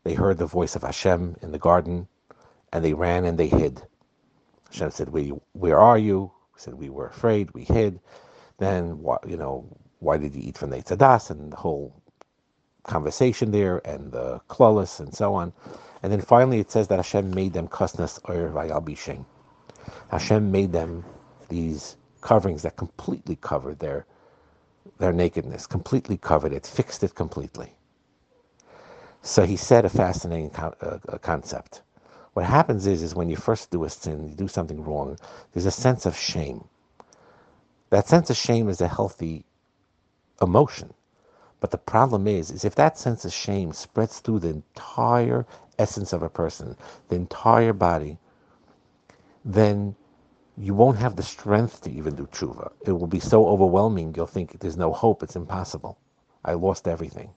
they 0.04 0.14
heard 0.14 0.38
the 0.38 0.46
voice 0.46 0.74
of 0.76 0.82
Hashem 0.82 1.36
in 1.42 1.52
the 1.52 1.58
garden 1.58 2.08
and 2.72 2.84
they 2.84 2.94
ran 2.94 3.24
and 3.24 3.38
they 3.38 3.48
hid. 3.48 3.82
Hashem 4.70 4.90
said, 4.90 5.08
we, 5.10 5.32
Where 5.52 5.78
are 5.78 5.98
you? 5.98 6.32
We 6.54 6.60
said, 6.60 6.74
We 6.74 6.90
were 6.90 7.08
afraid, 7.08 7.50
we 7.54 7.64
hid. 7.64 8.00
Then, 8.58 9.04
you 9.26 9.36
know, 9.36 9.66
why 10.00 10.18
did 10.18 10.34
you 10.34 10.42
eat 10.42 10.58
from 10.58 10.70
the 10.70 10.78
Tzadas? 10.82 11.30
And 11.30 11.52
the 11.52 11.56
whole 11.56 11.94
conversation 12.84 13.50
there 13.50 13.80
and 13.86 14.12
the 14.12 14.40
klolis 14.48 15.00
and 15.00 15.14
so 15.14 15.34
on. 15.34 15.52
And 16.02 16.12
then 16.12 16.20
finally 16.20 16.60
it 16.60 16.70
says 16.70 16.88
that 16.88 16.96
Hashem 16.96 17.30
made 17.34 17.52
them 17.52 17.68
kasnas 17.68 18.20
or 18.24 18.50
vayal 18.50 18.84
bishem. 18.84 19.24
Hashem 20.10 20.50
made 20.52 20.72
them 20.72 21.04
these 21.48 21.96
coverings 22.20 22.62
that 22.62 22.76
completely 22.76 23.36
covered 23.36 23.78
their 23.78 24.06
their 24.98 25.12
nakedness, 25.12 25.66
completely 25.66 26.16
covered 26.16 26.52
it, 26.52 26.66
fixed 26.66 27.04
it 27.04 27.14
completely. 27.14 27.74
So 29.22 29.44
he 29.44 29.56
said 29.56 29.84
a 29.84 29.90
fascinating 29.90 30.50
uh, 30.56 31.18
concept. 31.22 31.82
What 32.36 32.44
happens 32.44 32.86
is, 32.86 33.02
is 33.02 33.14
when 33.14 33.30
you 33.30 33.36
first 33.36 33.70
do 33.70 33.84
a 33.84 33.88
sin, 33.88 34.28
you 34.28 34.34
do 34.34 34.46
something 34.46 34.84
wrong, 34.84 35.16
there's 35.52 35.64
a 35.64 35.70
sense 35.70 36.04
of 36.04 36.14
shame. 36.14 36.68
That 37.88 38.08
sense 38.08 38.28
of 38.28 38.36
shame 38.36 38.68
is 38.68 38.82
a 38.82 38.88
healthy 38.88 39.46
emotion. 40.42 40.92
But 41.60 41.70
the 41.70 41.78
problem 41.78 42.26
is, 42.26 42.50
is 42.50 42.62
if 42.66 42.74
that 42.74 42.98
sense 42.98 43.24
of 43.24 43.32
shame 43.32 43.72
spreads 43.72 44.18
through 44.18 44.40
the 44.40 44.50
entire 44.50 45.46
essence 45.78 46.12
of 46.12 46.22
a 46.22 46.28
person, 46.28 46.76
the 47.08 47.16
entire 47.16 47.72
body, 47.72 48.18
then 49.42 49.96
you 50.58 50.74
won't 50.74 50.98
have 50.98 51.16
the 51.16 51.22
strength 51.22 51.80
to 51.84 51.90
even 51.90 52.16
do 52.16 52.26
tshuva. 52.26 52.70
It 52.84 52.92
will 52.92 53.06
be 53.06 53.18
so 53.18 53.48
overwhelming, 53.48 54.14
you'll 54.14 54.26
think 54.26 54.58
there's 54.60 54.76
no 54.76 54.92
hope, 54.92 55.22
it's 55.22 55.36
impossible. 55.36 55.96
I 56.44 56.52
lost 56.52 56.86
everything. 56.86 57.30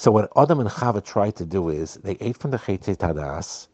So 0.00 0.10
what 0.10 0.32
Adam 0.34 0.60
and 0.60 0.70
Chava 0.70 1.04
tried 1.04 1.36
to 1.36 1.44
do 1.44 1.68
is 1.68 1.96
they 1.96 2.16
ate 2.20 2.38
from 2.38 2.52
the 2.52 2.58
Chetze 2.58 2.96
Tadas, 2.96 3.68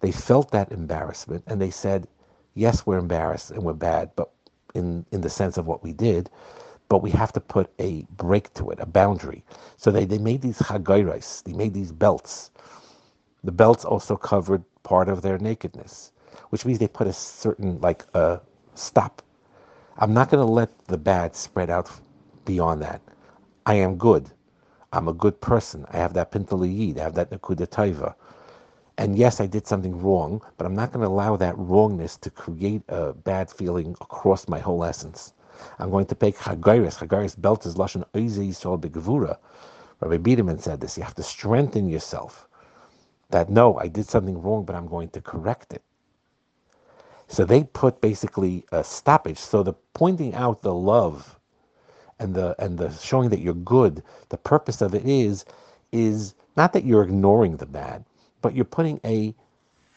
they 0.00 0.10
felt 0.10 0.50
that 0.50 0.72
embarrassment, 0.72 1.44
and 1.46 1.60
they 1.60 1.70
said, 1.70 2.08
yes, 2.54 2.84
we're 2.84 2.98
embarrassed 2.98 3.52
and 3.52 3.62
we're 3.62 3.74
bad, 3.74 4.10
but 4.16 4.30
in, 4.74 5.06
in 5.12 5.20
the 5.20 5.30
sense 5.30 5.56
of 5.56 5.68
what 5.68 5.84
we 5.84 5.92
did, 5.92 6.30
but 6.88 7.02
we 7.02 7.10
have 7.12 7.32
to 7.32 7.40
put 7.40 7.70
a 7.78 8.04
break 8.16 8.52
to 8.54 8.70
it, 8.70 8.80
a 8.80 8.86
boundary. 8.86 9.44
So 9.76 9.92
they, 9.92 10.04
they 10.04 10.18
made 10.18 10.42
these 10.42 10.58
chagairais, 10.58 11.44
they 11.44 11.52
made 11.52 11.74
these 11.74 11.92
belts. 11.92 12.50
The 13.44 13.52
belts 13.52 13.84
also 13.84 14.16
covered 14.16 14.64
part 14.82 15.08
of 15.08 15.22
their 15.22 15.38
nakedness 15.38 16.10
which 16.50 16.64
means 16.64 16.78
they 16.80 16.88
put 16.88 17.06
a 17.06 17.12
certain 17.12 17.80
like 17.80 18.04
a 18.14 18.18
uh, 18.18 18.40
stop. 18.74 19.22
I'm 19.98 20.12
not 20.14 20.30
going 20.30 20.44
to 20.44 20.52
let 20.52 20.70
the 20.86 20.98
bad 20.98 21.36
spread 21.36 21.70
out 21.70 21.90
beyond 22.44 22.82
that. 22.82 23.00
I 23.66 23.74
am 23.74 23.96
good. 23.96 24.30
I'm 24.92 25.08
a 25.08 25.12
good 25.12 25.40
person. 25.40 25.86
I 25.90 25.98
have 25.98 26.14
that 26.14 26.32
pintaliyid. 26.32 26.98
I 26.98 27.02
have 27.04 27.14
that 27.14 27.30
nakuda 27.30 27.66
taiva. 27.68 28.14
And 28.98 29.16
yes, 29.16 29.40
I 29.40 29.46
did 29.46 29.66
something 29.66 30.00
wrong, 30.00 30.42
but 30.56 30.66
I'm 30.66 30.74
not 30.74 30.92
going 30.92 31.02
to 31.02 31.08
allow 31.08 31.36
that 31.36 31.56
wrongness 31.58 32.16
to 32.18 32.30
create 32.30 32.82
a 32.88 33.12
bad 33.12 33.50
feeling 33.50 33.96
across 34.00 34.48
my 34.48 34.58
whole 34.58 34.84
essence. 34.84 35.34
I'm 35.78 35.90
going 35.90 36.06
to 36.06 36.14
take 36.14 36.36
chagairis. 36.38 36.98
Chagairis 36.98 37.40
belt 37.40 37.66
is 37.66 37.76
lashon 37.76 38.04
oize 38.14 38.38
yisrael 38.38 38.80
begevura. 38.80 39.38
Rabbi 40.00 40.18
Biederman 40.18 40.58
said 40.60 40.80
this. 40.80 40.96
You 40.96 41.04
have 41.04 41.14
to 41.16 41.22
strengthen 41.22 41.88
yourself. 41.88 42.48
That 43.30 43.50
no, 43.50 43.78
I 43.78 43.88
did 43.88 44.06
something 44.08 44.40
wrong, 44.42 44.64
but 44.64 44.76
I'm 44.76 44.88
going 44.88 45.10
to 45.10 45.20
correct 45.20 45.72
it. 45.74 45.82
So 47.28 47.44
they 47.44 47.64
put 47.64 48.00
basically 48.00 48.64
a 48.72 48.84
stoppage. 48.84 49.38
So 49.38 49.62
the 49.62 49.74
pointing 49.94 50.34
out 50.34 50.62
the 50.62 50.74
love 50.74 51.37
and 52.20 52.34
the 52.34 52.54
and 52.58 52.78
the 52.78 52.90
showing 52.92 53.30
that 53.30 53.40
you're 53.40 53.54
good, 53.54 54.02
the 54.30 54.38
purpose 54.38 54.80
of 54.82 54.94
it 54.94 55.06
is 55.06 55.44
is 55.92 56.34
not 56.56 56.72
that 56.74 56.84
you're 56.84 57.02
ignoring 57.02 57.56
the 57.56 57.66
bad, 57.66 58.04
but 58.42 58.54
you're 58.54 58.64
putting 58.64 59.00
a 59.04 59.34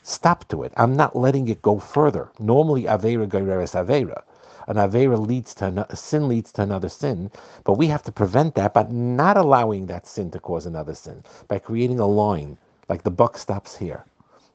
stop 0.03 0.47
to 0.49 0.63
it. 0.63 0.73
I'm 0.77 0.95
not 0.95 1.15
letting 1.15 1.47
it 1.49 1.61
go 1.61 1.79
further. 1.79 2.31
Normally 2.39 2.83
avera 2.83 3.27
gereres 3.27 3.75
avera. 3.75 4.23
An 4.67 4.77
avera 4.77 5.17
leads 5.19 5.55
to 5.55 5.87
a 5.89 5.95
sin 5.95 6.27
leads 6.27 6.51
to 6.53 6.63
another 6.63 6.89
sin, 6.89 7.31
but 7.65 7.73
we 7.73 7.87
have 7.87 8.03
to 8.03 8.11
prevent 8.11 8.55
that 8.55 8.73
by 8.73 8.83
not 8.89 9.37
allowing 9.37 9.87
that 9.87 10.07
sin 10.07 10.31
to 10.31 10.39
cause 10.39 10.65
another 10.65 10.95
sin 10.95 11.23
by 11.47 11.59
creating 11.59 11.99
a 11.99 12.07
line 12.07 12.57
like 12.89 13.03
the 13.03 13.11
buck 13.11 13.37
stops 13.37 13.75
here. 13.77 14.05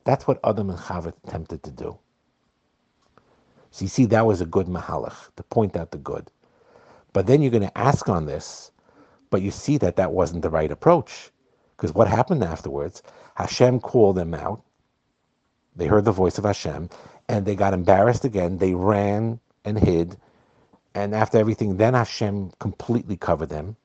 That's 0.04 0.26
what 0.26 0.40
Adam 0.44 0.70
and 0.70 0.78
Chava 0.78 1.12
attempted 1.26 1.62
to 1.64 1.70
do. 1.72 1.98
So 3.72 3.84
you 3.84 3.88
see, 3.88 4.06
that 4.06 4.26
was 4.26 4.40
a 4.40 4.46
good 4.46 4.66
mahalach 4.68 5.34
to 5.36 5.42
point 5.44 5.76
out 5.76 5.90
the 5.92 5.98
good. 5.98 6.30
But 7.16 7.26
then 7.26 7.40
you're 7.40 7.50
going 7.50 7.62
to 7.62 7.78
ask 7.78 8.10
on 8.10 8.26
this, 8.26 8.70
but 9.30 9.40
you 9.40 9.50
see 9.50 9.78
that 9.78 9.96
that 9.96 10.12
wasn't 10.12 10.42
the 10.42 10.50
right 10.50 10.70
approach. 10.70 11.30
Because 11.74 11.94
what 11.94 12.08
happened 12.08 12.44
afterwards? 12.44 13.02
Hashem 13.36 13.80
called 13.80 14.16
them 14.16 14.34
out. 14.34 14.60
They 15.76 15.86
heard 15.86 16.04
the 16.04 16.12
voice 16.12 16.36
of 16.36 16.44
Hashem, 16.44 16.90
and 17.30 17.46
they 17.46 17.54
got 17.54 17.72
embarrassed 17.72 18.26
again. 18.26 18.58
They 18.58 18.74
ran 18.74 19.40
and 19.64 19.78
hid. 19.78 20.18
And 20.94 21.14
after 21.14 21.38
everything, 21.38 21.78
then 21.78 21.94
Hashem 21.94 22.52
completely 22.58 23.16
covered 23.16 23.48
them. 23.48 23.76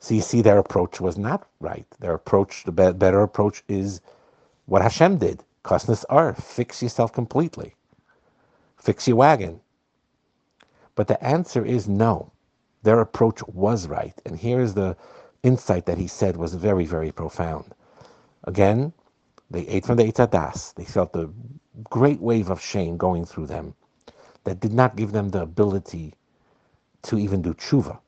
So 0.00 0.12
you 0.12 0.20
see, 0.20 0.42
their 0.42 0.58
approach 0.58 1.00
was 1.00 1.16
not 1.16 1.46
right. 1.60 1.86
Their 2.00 2.14
approach, 2.14 2.64
the 2.64 2.72
better 2.72 3.22
approach 3.22 3.62
is 3.68 4.00
what 4.64 4.82
Hashem 4.82 5.18
did. 5.18 5.44
Kasnas 5.64 6.04
are, 6.10 6.34
fix 6.34 6.82
yourself 6.82 7.12
completely 7.12 7.76
fix 8.78 9.08
your 9.08 9.16
wagon. 9.16 9.60
But 10.96 11.08
the 11.08 11.22
answer 11.24 11.64
is 11.64 11.88
no. 11.88 12.32
Their 12.84 13.00
approach 13.00 13.42
was 13.48 13.88
right. 13.88 14.14
And 14.26 14.38
here's 14.38 14.74
the 14.74 14.96
insight 15.44 15.86
that 15.86 15.98
he 15.98 16.08
said 16.08 16.36
was 16.38 16.54
very, 16.54 16.86
very 16.86 17.12
profound. 17.12 17.74
Again, 18.44 18.92
they 19.50 19.66
ate 19.68 19.86
from 19.86 19.98
the 19.98 20.04
Eitz 20.04 20.26
Hadas. 20.28 20.74
They 20.74 20.84
felt 20.86 21.16
a 21.16 21.30
great 21.90 22.20
wave 22.20 22.50
of 22.50 22.60
shame 22.62 22.98
going 22.98 23.26
through 23.26 23.46
them 23.48 23.74
that 24.44 24.60
did 24.60 24.74
not 24.74 24.96
give 24.96 25.12
them 25.12 25.30
the 25.30 25.42
ability 25.42 26.14
to 27.04 27.18
even 27.18 27.42
do 27.42 27.54
tshuva. 27.54 27.98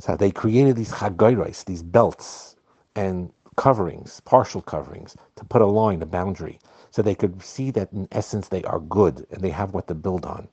So 0.00 0.16
they 0.16 0.30
created 0.30 0.76
these 0.76 0.92
chagoiros, 0.92 1.64
these 1.64 1.82
belts 1.82 2.56
and 2.96 3.32
coverings, 3.56 4.20
partial 4.20 4.62
coverings, 4.62 5.16
to 5.36 5.44
put 5.44 5.62
a 5.62 5.66
line, 5.66 6.02
a 6.02 6.06
boundary, 6.06 6.60
so 6.90 7.02
they 7.02 7.14
could 7.16 7.42
see 7.42 7.70
that 7.72 7.92
in 7.92 8.08
essence 8.12 8.48
they 8.48 8.64
are 8.64 8.80
good 8.80 9.26
and 9.30 9.42
they 9.42 9.50
have 9.50 9.74
what 9.74 9.88
to 9.88 9.94
build 9.94 10.26
on. 10.26 10.48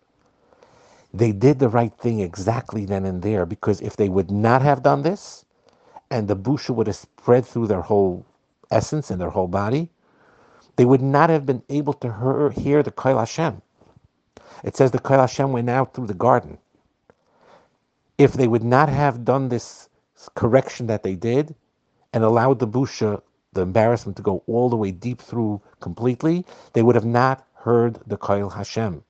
They 1.16 1.32
did 1.32 1.60
the 1.60 1.70
right 1.70 1.94
thing 1.98 2.20
exactly 2.20 2.86
then 2.86 3.06
and 3.06 3.22
there 3.22 3.46
because 3.46 3.80
if 3.80 3.96
they 3.96 4.10
would 4.10 4.30
not 4.30 4.62
have 4.62 4.84
done 4.84 5.02
this, 5.04 5.46
and 6.12 6.28
the 6.28 6.36
busha 6.36 6.76
would 6.76 6.88
have 6.88 6.98
spread 6.98 7.46
through 7.46 7.68
their 7.68 7.82
whole 7.82 8.26
essence 8.70 9.10
and 9.10 9.22
their 9.22 9.30
whole 9.30 9.48
body, 9.48 9.90
they 10.76 10.84
would 10.84 11.02
not 11.02 11.30
have 11.30 11.46
been 11.46 11.64
able 11.70 11.94
to 11.94 12.52
hear 12.58 12.84
the 12.84 12.92
Kol 12.92 13.18
Hashem. 13.18 13.62
It 14.66 14.76
says 14.76 14.92
the 14.92 15.00
Kol 15.00 15.20
Hashem 15.20 15.54
went 15.54 15.70
out 15.70 15.94
through 15.94 16.08
the 16.08 16.14
garden. 16.14 16.58
If 18.18 18.34
they 18.34 18.50
would 18.50 18.64
not 18.66 18.90
have 18.90 19.24
done 19.24 19.48
this 19.48 19.88
correction 20.36 20.88
that 20.88 21.04
they 21.04 21.16
did 21.16 21.56
and 22.12 22.26
allowed 22.26 22.60
the 22.60 22.68
busha 22.68 23.22
the 23.54 23.62
embarrassment 23.62 24.18
to 24.18 24.24
go 24.24 24.44
all 24.48 24.70
the 24.70 24.76
way 24.76 24.92
deep 24.92 25.22
through 25.22 25.62
completely, 25.80 26.46
they 26.74 26.84
would 26.84 26.96
have 26.96 27.06
not 27.06 27.48
heard 27.54 28.02
the 28.06 28.18
Kol 28.18 28.50
Hashem. 28.50 29.02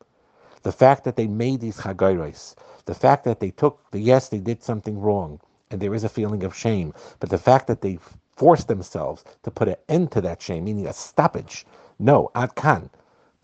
The 0.65 0.73
fact 0.73 1.05
that 1.05 1.15
they 1.17 1.27
made 1.29 1.61
these 1.61 1.77
chagayros, 1.79 2.55
the 2.87 2.95
fact 2.95 3.25
that 3.25 3.39
they 3.41 3.51
took 3.51 3.79
the 3.93 4.01
yes, 4.01 4.29
they 4.29 4.39
did 4.39 4.63
something 4.63 4.99
wrong, 4.99 5.41
and 5.71 5.81
there 5.81 5.95
is 5.95 6.05
a 6.05 6.09
feeling 6.09 6.43
of 6.43 6.55
shame, 6.55 6.93
but 7.21 7.31
the 7.31 7.39
fact 7.39 7.67
that 7.69 7.81
they 7.81 7.99
forced 8.37 8.67
themselves 8.69 9.25
to 9.43 9.51
put 9.51 9.69
an 9.69 9.77
end 9.89 10.11
to 10.13 10.21
that 10.21 10.43
shame, 10.43 10.65
meaning 10.65 10.87
a 10.87 10.93
stoppage. 10.93 11.65
No, 11.99 12.31
ad 12.35 12.55
kan. 12.55 12.91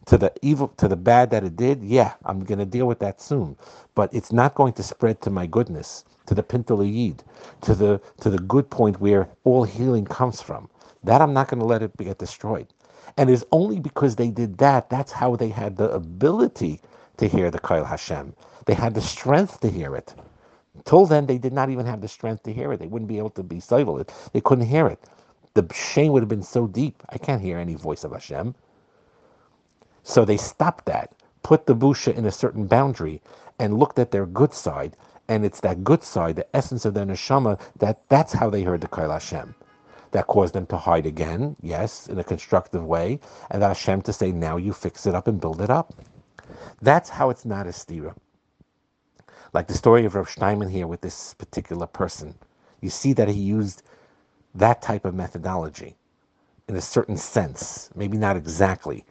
to 0.07 0.17
the 0.17 0.33
evil 0.43 0.69
to 0.77 0.89
the 0.89 0.97
bad 0.97 1.31
that 1.31 1.45
it 1.45 1.55
did 1.57 1.83
yeah 1.83 2.13
i'm 2.25 2.43
going 2.45 2.59
to 2.59 2.65
deal 2.65 2.87
with 2.87 2.99
that 2.99 3.21
soon 3.21 3.57
but 3.95 4.13
it's 4.13 4.33
not 4.33 4.55
going 4.55 4.73
to 4.73 4.83
spread 4.83 5.21
to 5.21 5.29
my 5.31 5.47
goodness 5.47 6.05
to 6.27 6.35
the 6.35 6.43
pintalayid 6.43 7.19
to 7.61 7.75
the 7.75 8.01
to 8.21 8.29
the 8.31 8.39
good 8.39 8.69
point 8.71 9.01
where 9.01 9.29
all 9.45 9.65
healing 9.65 10.05
comes 10.05 10.41
from 10.41 10.69
that 11.03 11.21
i'm 11.21 11.33
not 11.33 11.49
going 11.49 11.59
to 11.59 11.65
let 11.67 11.83
it 11.83 11.95
get 11.97 12.19
destroyed 12.19 12.67
and 13.17 13.29
it's 13.29 13.45
only 13.51 13.79
because 13.79 14.15
they 14.17 14.29
did 14.29 14.57
that 14.59 14.89
that's 14.89 15.11
how 15.13 15.35
they 15.35 15.49
had 15.49 15.77
the 15.77 15.89
ability 15.91 16.81
to 17.17 17.27
hear 17.27 17.51
the 17.51 17.59
Kol 17.59 17.83
Hashem. 17.83 18.33
They 18.65 18.73
had 18.73 18.93
the 18.93 19.01
strength 19.01 19.59
to 19.61 19.69
hear 19.69 19.95
it. 19.95 20.13
Till 20.85 21.05
then, 21.05 21.25
they 21.25 21.37
did 21.37 21.53
not 21.53 21.69
even 21.69 21.85
have 21.85 22.01
the 22.01 22.07
strength 22.07 22.43
to 22.43 22.53
hear 22.53 22.71
it. 22.71 22.79
They 22.79 22.87
wouldn't 22.87 23.09
be 23.09 23.17
able 23.17 23.31
to 23.31 23.43
be 23.43 23.59
civil. 23.59 24.03
They 24.33 24.41
couldn't 24.41 24.67
hear 24.67 24.87
it. 24.87 24.99
The 25.53 25.67
shame 25.73 26.13
would 26.13 26.21
have 26.21 26.29
been 26.29 26.43
so 26.43 26.67
deep. 26.67 27.03
I 27.09 27.17
can't 27.17 27.41
hear 27.41 27.57
any 27.57 27.75
voice 27.75 28.03
of 28.03 28.13
Hashem. 28.13 28.55
So 30.03 30.23
they 30.25 30.37
stopped 30.37 30.85
that, 30.85 31.13
put 31.43 31.65
the 31.65 31.75
busha 31.75 32.15
in 32.15 32.25
a 32.25 32.31
certain 32.31 32.65
boundary, 32.65 33.21
and 33.59 33.77
looked 33.77 33.99
at 33.99 34.11
their 34.11 34.25
good 34.25 34.53
side. 34.53 34.95
And 35.27 35.45
it's 35.45 35.59
that 35.61 35.83
good 35.83 36.03
side, 36.03 36.35
the 36.37 36.55
essence 36.55 36.85
of 36.85 36.93
their 36.93 37.05
neshama, 37.05 37.59
that 37.79 38.01
that's 38.09 38.33
how 38.33 38.49
they 38.49 38.63
heard 38.63 38.81
the 38.81 38.87
Kol 38.87 39.09
Hashem. 39.11 39.53
That 40.11 40.27
caused 40.27 40.53
them 40.53 40.65
to 40.67 40.77
hide 40.77 41.05
again, 41.05 41.55
yes, 41.61 42.07
in 42.07 42.19
a 42.19 42.23
constructive 42.23 42.85
way, 42.85 43.19
and 43.49 43.61
that 43.61 43.67
Hashem 43.67 44.01
to 44.03 44.13
say, 44.13 44.31
now 44.31 44.57
you 44.57 44.73
fix 44.73 45.05
it 45.05 45.15
up 45.15 45.27
and 45.27 45.39
build 45.39 45.61
it 45.61 45.69
up. 45.69 45.93
That's 46.81 47.09
how 47.09 47.29
it's 47.29 47.45
not 47.45 47.67
a 47.67 47.71
stira. 47.71 48.15
Like 49.53 49.67
the 49.67 49.73
story 49.73 50.05
of 50.05 50.15
Rav 50.15 50.29
Steinman 50.29 50.69
here 50.69 50.87
with 50.87 51.01
this 51.01 51.33
particular 51.35 51.87
person. 51.87 52.35
You 52.81 52.89
see 52.89 53.13
that 53.13 53.27
he 53.27 53.39
used 53.39 53.83
that 54.55 54.81
type 54.81 55.05
of 55.05 55.13
methodology 55.13 55.95
in 56.67 56.75
a 56.75 56.81
certain 56.81 57.17
sense, 57.17 57.89
maybe 57.95 58.17
not 58.17 58.37
exactly, 58.37 59.05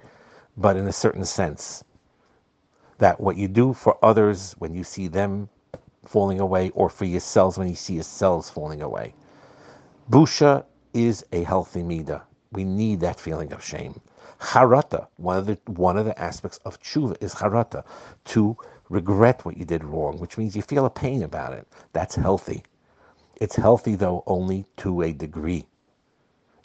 but 0.57 0.77
in 0.77 0.89
a 0.89 0.93
certain 0.93 1.25
sense. 1.25 1.85
That 2.99 3.21
what 3.21 3.37
you 3.37 3.49
do 3.49 3.73
for 3.75 3.99
others 4.03 4.55
when 4.59 4.75
you 4.75 4.85
see 4.85 5.09
them 5.09 5.49
falling 6.07 6.41
away, 6.41 6.71
or 6.71 6.89
for 6.89 7.05
yourselves 7.05 7.59
when 7.59 7.69
you 7.69 7.75
see 7.75 7.95
yourselves 7.95 8.51
falling 8.51 8.83
away. 8.83 9.15
Busha 10.11 10.65
is 10.95 11.25
a 11.33 11.45
healthy 11.45 11.83
midah. 11.83 12.23
We 12.53 12.65
need 12.65 13.01
that 13.01 13.21
feeling 13.21 13.53
of 13.53 13.63
shame. 13.65 14.01
Charata, 14.39 15.09
one 15.17 15.39
of 15.39 15.47
the 15.47 15.59
one 15.67 15.99
of 15.99 16.05
the 16.07 16.19
aspects 16.21 16.59
of 16.65 16.81
tshuva 16.81 17.17
is 17.23 17.35
charata, 17.35 17.85
to 18.27 18.57
regret 18.91 19.45
what 19.45 19.57
you 19.57 19.65
did 19.65 19.85
wrong, 19.85 20.19
which 20.21 20.39
means 20.39 20.57
you 20.57 20.63
feel 20.63 20.87
a 20.87 20.91
pain 20.91 21.23
about 21.23 21.53
it. 21.55 21.67
That's 21.93 22.15
healthy. 22.17 22.63
It's 23.37 23.57
healthy 23.57 23.97
though 23.97 24.25
only 24.27 24.67
to 24.79 25.03
a 25.03 25.13
degree. 25.13 25.67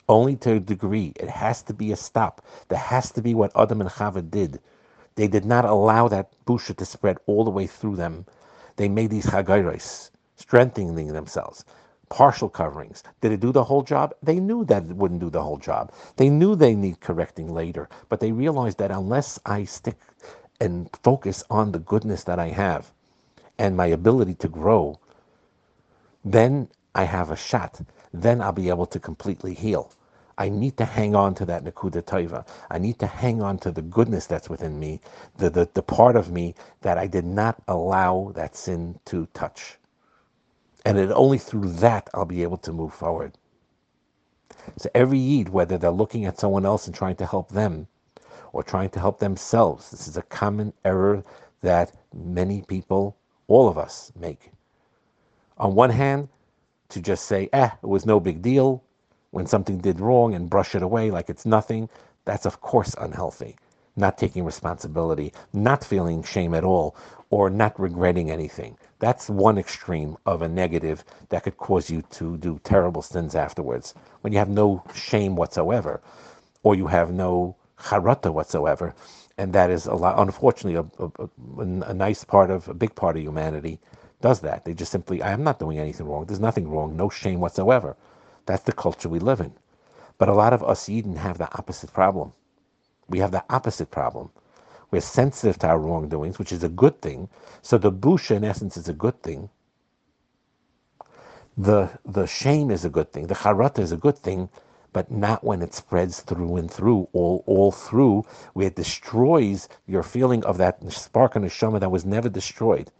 Only 0.09 0.35
to 0.37 0.53
a 0.55 0.59
degree. 0.59 1.13
It 1.17 1.29
has 1.29 1.63
to 1.63 1.73
be 1.73 1.91
a 1.91 1.95
stop. 1.97 2.45
There 2.69 2.79
has 2.79 3.11
to 3.13 3.21
be 3.21 3.33
what 3.35 3.51
Adam 3.55 3.81
and 3.81 3.89
Chava 3.89 4.29
did. 4.29 4.59
They 5.15 5.27
did 5.27 5.45
not 5.45 5.65
allow 5.65 6.07
that 6.09 6.33
busha 6.45 6.75
to 6.77 6.85
spread 6.85 7.17
all 7.27 7.43
the 7.45 7.51
way 7.51 7.67
through 7.67 7.97
them. 7.97 8.25
They 8.77 8.89
made 8.89 9.11
these 9.11 9.27
chagayros, 9.27 10.11
strengthening 10.37 11.13
themselves 11.13 11.65
partial 12.09 12.49
coverings. 12.49 13.03
Did 13.21 13.33
it 13.33 13.39
do 13.41 13.51
the 13.51 13.63
whole 13.65 13.83
job? 13.83 14.15
They 14.23 14.39
knew 14.39 14.65
that 14.65 14.83
it 14.85 14.95
wouldn't 14.95 15.21
do 15.21 15.29
the 15.29 15.43
whole 15.43 15.57
job. 15.57 15.91
They 16.17 16.29
knew 16.29 16.55
they 16.55 16.75
need 16.75 17.01
correcting 17.01 17.53
later, 17.53 17.89
but 18.09 18.19
they 18.19 18.31
realized 18.31 18.79
that 18.79 18.91
unless 18.91 19.39
I 19.45 19.65
stick 19.65 19.97
and 20.61 20.89
focus 21.03 21.43
on 21.49 21.71
the 21.71 21.79
goodness 21.79 22.23
that 22.25 22.39
I 22.39 22.49
have 22.49 22.91
and 23.59 23.77
my 23.77 23.87
ability 23.87 24.35
to 24.35 24.49
grow, 24.49 24.99
then 26.25 26.69
I 26.95 27.05
have 27.05 27.31
a 27.31 27.35
shot. 27.37 27.81
Then 28.13 28.41
I'll 28.41 28.51
be 28.53 28.69
able 28.69 28.87
to 28.87 28.99
completely 28.99 29.53
heal. 29.53 29.91
I 30.37 30.49
need 30.49 30.77
to 30.77 30.85
hang 30.85 31.15
on 31.15 31.35
to 31.35 31.45
that 31.45 31.63
Nakuda 31.65 32.03
Taiva. 32.03 32.47
I 32.71 32.79
need 32.79 32.99
to 32.99 33.07
hang 33.07 33.41
on 33.41 33.59
to 33.59 33.71
the 33.71 33.83
goodness 33.83 34.27
that's 34.27 34.49
within 34.49 34.79
me, 34.79 35.01
the, 35.37 35.49
the, 35.49 35.69
the 35.75 35.83
part 35.83 36.15
of 36.17 36.31
me 36.31 36.55
that 36.81 36.97
I 36.97 37.07
did 37.07 37.25
not 37.25 37.61
allow 37.67 38.31
that 38.35 38.55
sin 38.57 38.99
to 39.05 39.27
touch. 39.33 39.77
And 40.85 40.97
it 40.99 41.11
only 41.11 41.39
through 41.39 41.69
that 41.73 42.09
I'll 42.13 42.25
be 42.25 42.43
able 42.43 42.57
to 42.57 42.73
move 42.73 42.93
forward. 42.93 43.37
So 44.77 44.89
every 44.95 45.19
Yid, 45.19 45.49
whether 45.49 45.77
they're 45.77 45.91
looking 45.91 46.25
at 46.25 46.39
someone 46.39 46.65
else 46.65 46.87
and 46.87 46.95
trying 46.95 47.15
to 47.17 47.25
help 47.25 47.49
them 47.49 47.87
or 48.53 48.63
trying 48.63 48.89
to 48.91 48.99
help 48.99 49.19
themselves, 49.19 49.91
this 49.91 50.07
is 50.07 50.17
a 50.17 50.23
common 50.23 50.73
error 50.85 51.23
that 51.61 51.93
many 52.13 52.61
people, 52.63 53.17
all 53.47 53.67
of 53.69 53.77
us, 53.77 54.11
make. 54.19 54.51
On 55.57 55.75
one 55.75 55.89
hand, 55.91 56.29
to 56.89 57.01
just 57.01 57.25
say, 57.25 57.49
eh, 57.53 57.69
it 57.83 57.87
was 57.87 58.05
no 58.05 58.19
big 58.19 58.41
deal 58.41 58.83
when 59.31 59.45
something 59.47 59.79
did 59.79 59.99
wrong 59.99 60.33
and 60.35 60.49
brush 60.49 60.75
it 60.75 60.83
away 60.83 61.11
like 61.11 61.29
it's 61.29 61.45
nothing, 61.45 61.89
that's 62.25 62.45
of 62.45 62.61
course 62.61 62.95
unhealthy. 62.99 63.55
Not 63.95 64.17
taking 64.17 64.43
responsibility, 64.45 65.33
not 65.53 65.83
feeling 65.83 66.23
shame 66.23 66.53
at 66.55 66.63
all, 66.63 66.95
or 67.29 67.49
not 67.49 67.79
regretting 67.79 68.31
anything. 68.31 68.77
That's 68.99 69.29
one 69.29 69.57
extreme 69.57 70.17
of 70.25 70.41
a 70.41 70.47
negative 70.49 71.03
that 71.29 71.43
could 71.43 71.57
cause 71.57 71.89
you 71.89 72.01
to 72.11 72.37
do 72.37 72.59
terrible 72.63 73.01
sins 73.01 73.35
afterwards. 73.35 73.93
When 74.21 74.33
you 74.33 74.39
have 74.39 74.49
no 74.49 74.83
shame 74.93 75.35
whatsoever, 75.35 76.01
or 76.63 76.75
you 76.75 76.87
have 76.87 77.11
no 77.13 77.55
charata 77.79 78.31
whatsoever, 78.33 78.95
and 79.37 79.53
that 79.53 79.69
is 79.69 79.85
a 79.87 79.93
lot. 79.95 80.19
Unfortunately, 80.19 80.75
a, 80.99 81.05
a, 81.05 81.29
a, 81.61 81.93
nice 81.93 82.23
part 82.23 82.51
of 82.51 82.67
a 82.69 82.73
big 82.73 82.95
part 82.95 83.17
of 83.17 83.23
humanity 83.23 83.79
does 84.21 84.41
that. 84.41 84.65
They 84.65 84.73
just 84.73 84.91
simply, 84.91 85.21
I 85.21 85.31
am 85.31 85.43
not 85.43 85.59
doing 85.59 85.79
anything 85.79 86.07
wrong. 86.07 86.25
There's 86.25 86.39
nothing 86.39 86.69
wrong. 86.69 86.95
No 86.97 87.09
shame 87.09 87.39
whatsoever. 87.41 87.97
That's 88.45 88.63
the 88.63 88.73
culture 88.73 89.09
we 89.09 89.19
live 89.19 89.41
in. 89.41 89.53
But 90.17 90.29
a 90.29 90.33
lot 90.33 90.53
of 90.53 90.63
us 90.63 90.89
Eden 90.89 91.17
have 91.17 91.37
the 91.37 91.53
opposite 91.57 91.93
problem. 91.93 92.33
We 93.09 93.19
have 93.19 93.31
the 93.31 93.43
opposite 93.49 93.91
problem. 93.91 94.31
We're 94.91 95.01
sensitive 95.01 95.59
to 95.59 95.67
our 95.69 95.79
wrongdoings, 95.79 96.39
which 96.39 96.51
is 96.53 96.63
a 96.63 96.69
good 96.69 97.01
thing. 97.01 97.29
So 97.61 97.77
the 97.77 97.91
busha, 97.91 98.35
in 98.37 98.45
essence, 98.45 98.77
is 98.77 98.89
a 98.89 98.93
good 98.93 99.21
thing. 99.23 99.49
The 101.57 101.89
the 102.05 102.27
shame 102.27 102.71
is 102.71 102.85
a 102.85 102.89
good 102.89 103.13
thing. 103.13 103.27
The 103.27 103.35
charata 103.35 103.79
is 103.79 103.91
a 103.93 103.97
good 103.97 104.17
thing, 104.19 104.49
but 104.93 105.11
not 105.11 105.43
when 105.43 105.61
it 105.63 105.73
spreads 105.73 106.21
through 106.21 106.57
and 106.57 106.71
through, 106.71 107.09
all 107.13 107.43
all 107.47 107.71
through, 107.71 108.25
where 108.53 108.67
it 108.67 108.75
destroys 108.77 109.69
your 109.87 110.03
feeling 110.03 110.45
of 110.45 110.57
that 110.59 110.79
spark 110.93 111.35
and 111.35 111.45
neshama 111.45 111.79
that 111.81 111.91
was 111.91 112.05
never 112.05 112.29
destroyed. 112.29 112.91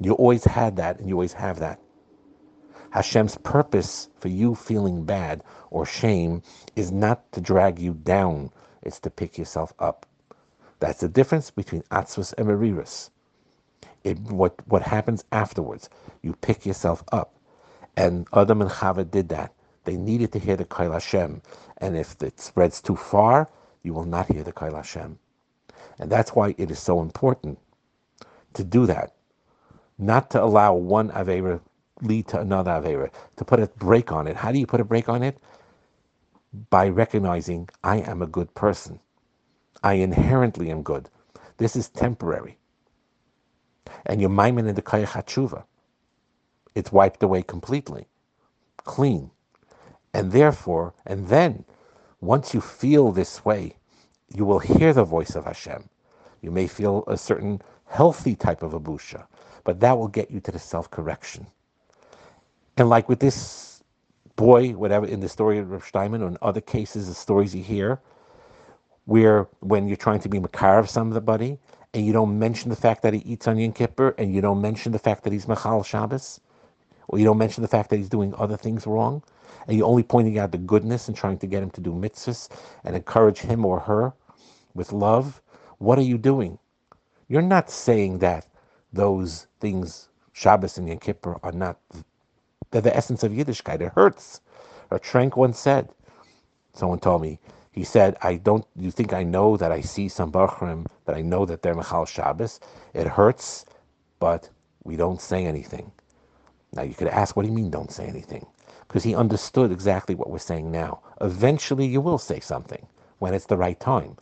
You 0.00 0.14
always 0.14 0.44
had 0.44 0.76
that, 0.76 1.00
and 1.00 1.08
you 1.08 1.14
always 1.16 1.34
have 1.34 1.60
that. 1.60 1.80
Hashem's 2.90 3.36
purpose 3.38 4.08
for 4.18 4.28
you 4.28 4.54
feeling 4.54 5.04
bad 5.04 5.44
or 5.70 5.86
shame 5.86 6.42
is 6.76 6.92
not 6.92 7.30
to 7.32 7.40
drag 7.40 7.78
you 7.78 7.94
down, 7.94 8.50
it's 8.88 8.98
to 9.00 9.10
pick 9.10 9.38
yourself 9.38 9.72
up. 9.78 10.06
That's 10.80 11.00
the 11.00 11.08
difference 11.08 11.50
between 11.50 11.82
atzvus 11.92 12.34
and 12.38 12.48
merirus. 12.48 13.10
It, 14.04 14.18
what, 14.20 14.54
what 14.66 14.82
happens 14.82 15.24
afterwards, 15.32 15.88
you 16.22 16.34
pick 16.34 16.66
yourself 16.66 17.04
up. 17.12 17.34
And 17.96 18.26
Adam 18.32 18.62
and 18.62 18.70
Chava 18.70 19.08
did 19.08 19.28
that. 19.30 19.52
They 19.84 19.96
needed 19.96 20.32
to 20.32 20.38
hear 20.38 20.56
the 20.56 20.64
Kol 20.64 20.92
Hashem. 20.92 21.42
And 21.78 21.96
if 21.96 22.20
it 22.22 22.40
spreads 22.40 22.80
too 22.80 22.96
far, 22.96 23.48
you 23.82 23.94
will 23.94 24.04
not 24.04 24.26
hear 24.32 24.42
the 24.42 24.52
Kol 24.52 24.74
Hashem. 24.74 25.18
And 25.98 26.10
that's 26.10 26.32
why 26.32 26.54
it 26.58 26.70
is 26.70 26.78
so 26.78 27.00
important 27.00 27.58
to 28.54 28.64
do 28.64 28.86
that. 28.86 29.14
Not 29.98 30.30
to 30.30 30.42
allow 30.42 30.74
one 30.74 31.10
Avera 31.10 31.60
lead 32.02 32.28
to 32.28 32.40
another 32.40 32.70
Avera, 32.70 33.10
to 33.36 33.44
put 33.44 33.60
a 33.60 33.66
break 33.66 34.12
on 34.12 34.26
it. 34.26 34.36
How 34.36 34.52
do 34.52 34.58
you 34.58 34.66
put 34.66 34.80
a 34.80 34.84
break 34.84 35.08
on 35.08 35.22
it? 35.22 35.38
By 36.70 36.88
recognizing 36.88 37.68
I 37.84 37.98
am 37.98 38.22
a 38.22 38.26
good 38.26 38.54
person. 38.54 39.00
I 39.82 39.94
inherently 39.94 40.70
am 40.70 40.82
good. 40.82 41.08
This 41.58 41.76
is 41.76 41.88
temporary. 41.88 42.58
And 44.06 44.20
your 44.20 44.30
maimin 44.30 44.68
in 44.68 44.74
the 44.74 44.82
kayach 44.82 45.08
hatshuva, 45.08 45.64
it's 46.74 46.92
wiped 46.92 47.22
away 47.22 47.42
completely, 47.42 48.06
clean. 48.78 49.30
And 50.14 50.32
therefore, 50.32 50.94
and 51.06 51.28
then, 51.28 51.64
once 52.20 52.54
you 52.54 52.60
feel 52.60 53.12
this 53.12 53.44
way, 53.44 53.76
you 54.34 54.44
will 54.44 54.58
hear 54.58 54.92
the 54.92 55.04
voice 55.04 55.34
of 55.34 55.44
Hashem. 55.44 55.88
You 56.40 56.50
may 56.50 56.66
feel 56.66 57.04
a 57.06 57.16
certain 57.16 57.60
healthy 57.86 58.34
type 58.34 58.62
of 58.62 58.72
abusha, 58.72 59.26
but 59.64 59.80
that 59.80 59.98
will 59.98 60.08
get 60.08 60.30
you 60.30 60.40
to 60.40 60.52
the 60.52 60.58
self-correction. 60.58 61.46
And 62.76 62.88
like 62.88 63.08
with 63.08 63.20
this 63.20 63.67
boy, 64.38 64.70
whatever, 64.70 65.04
in 65.04 65.20
the 65.20 65.28
story 65.28 65.58
of 65.58 65.70
Rav 65.72 65.84
Steinman 65.84 66.22
or 66.22 66.28
in 66.28 66.38
other 66.42 66.62
cases, 66.62 67.08
the 67.08 67.14
stories 67.14 67.54
you 67.56 67.62
hear, 67.64 68.00
where 69.06 69.48
when 69.60 69.88
you're 69.88 69.96
trying 69.96 70.20
to 70.20 70.28
be 70.28 70.38
makar 70.38 70.78
of 70.78 70.88
somebody 70.88 71.58
and 71.92 72.06
you 72.06 72.12
don't 72.12 72.38
mention 72.38 72.70
the 72.70 72.76
fact 72.76 73.02
that 73.02 73.12
he 73.12 73.20
eats 73.20 73.48
on 73.48 73.58
Yom 73.58 73.72
Kippur 73.72 74.14
and 74.16 74.32
you 74.34 74.40
don't 74.40 74.62
mention 74.62 74.92
the 74.92 74.98
fact 75.00 75.24
that 75.24 75.32
he's 75.32 75.48
Machal 75.48 75.82
Shabbos, 75.82 76.40
or 77.08 77.18
you 77.18 77.24
don't 77.24 77.38
mention 77.38 77.62
the 77.62 77.68
fact 77.68 77.90
that 77.90 77.96
he's 77.96 78.08
doing 78.08 78.32
other 78.36 78.56
things 78.56 78.86
wrong, 78.86 79.24
and 79.66 79.76
you're 79.76 79.88
only 79.88 80.04
pointing 80.04 80.38
out 80.38 80.52
the 80.52 80.58
goodness 80.58 81.08
and 81.08 81.16
trying 81.16 81.38
to 81.38 81.46
get 81.48 81.62
him 81.62 81.70
to 81.70 81.80
do 81.80 81.90
mitzvahs 81.92 82.48
and 82.84 82.94
encourage 82.94 83.38
him 83.40 83.64
or 83.64 83.80
her 83.80 84.12
with 84.74 84.92
love, 84.92 85.42
what 85.78 85.98
are 85.98 86.02
you 86.02 86.18
doing? 86.18 86.58
You're 87.28 87.42
not 87.42 87.70
saying 87.70 88.18
that 88.20 88.46
those 88.92 89.48
things, 89.60 90.10
Shabbos 90.32 90.78
and 90.78 90.88
Yom 90.88 90.98
Kippur, 90.98 91.40
are 91.42 91.52
not, 91.52 91.78
they're 92.70 92.82
the 92.82 92.96
essence 92.96 93.22
of 93.24 93.32
Yiddishkeit. 93.32 93.80
It 93.82 93.92
hurts. 93.94 94.40
A 94.90 94.98
Trank 94.98 95.36
once 95.36 95.58
said, 95.58 95.90
someone 96.74 97.00
told 97.00 97.22
me, 97.22 97.40
He 97.72 97.84
said, 97.84 98.16
I 98.22 98.36
don't, 98.36 98.66
you 98.76 98.90
think 98.90 99.12
I 99.14 99.24
know 99.24 99.56
that 99.56 99.72
I 99.72 99.82
see 99.82 100.08
some 100.08 100.32
Bachrim, 100.32 100.86
that 101.06 101.16
I 101.16 101.22
know 101.22 101.46
that 101.46 101.62
they're 101.62 101.74
Mechal 101.76 102.08
Shabbos? 102.08 102.60
It 102.94 103.06
hurts, 103.08 103.66
but 104.20 104.50
we 104.84 104.96
don't 104.96 105.20
say 105.20 105.46
anything. 105.46 105.92
Now 106.74 106.82
you 106.82 106.94
could 106.94 107.08
ask, 107.08 107.36
what 107.36 107.44
do 107.44 107.48
you 107.50 107.54
mean 107.54 107.70
don't 107.70 107.92
say 107.92 108.06
anything? 108.06 108.46
Because 108.88 109.04
he 109.04 109.14
understood 109.14 109.72
exactly 109.72 110.14
what 110.14 110.30
we're 110.30 110.38
saying 110.38 110.70
now. 110.72 111.00
Eventually 111.20 111.86
you 111.86 112.00
will 112.00 112.18
say 112.18 112.40
something 112.40 112.86
when 113.20 113.34
it's 113.34 113.46
the 113.46 113.56
right 113.58 113.78
time. 113.80 114.16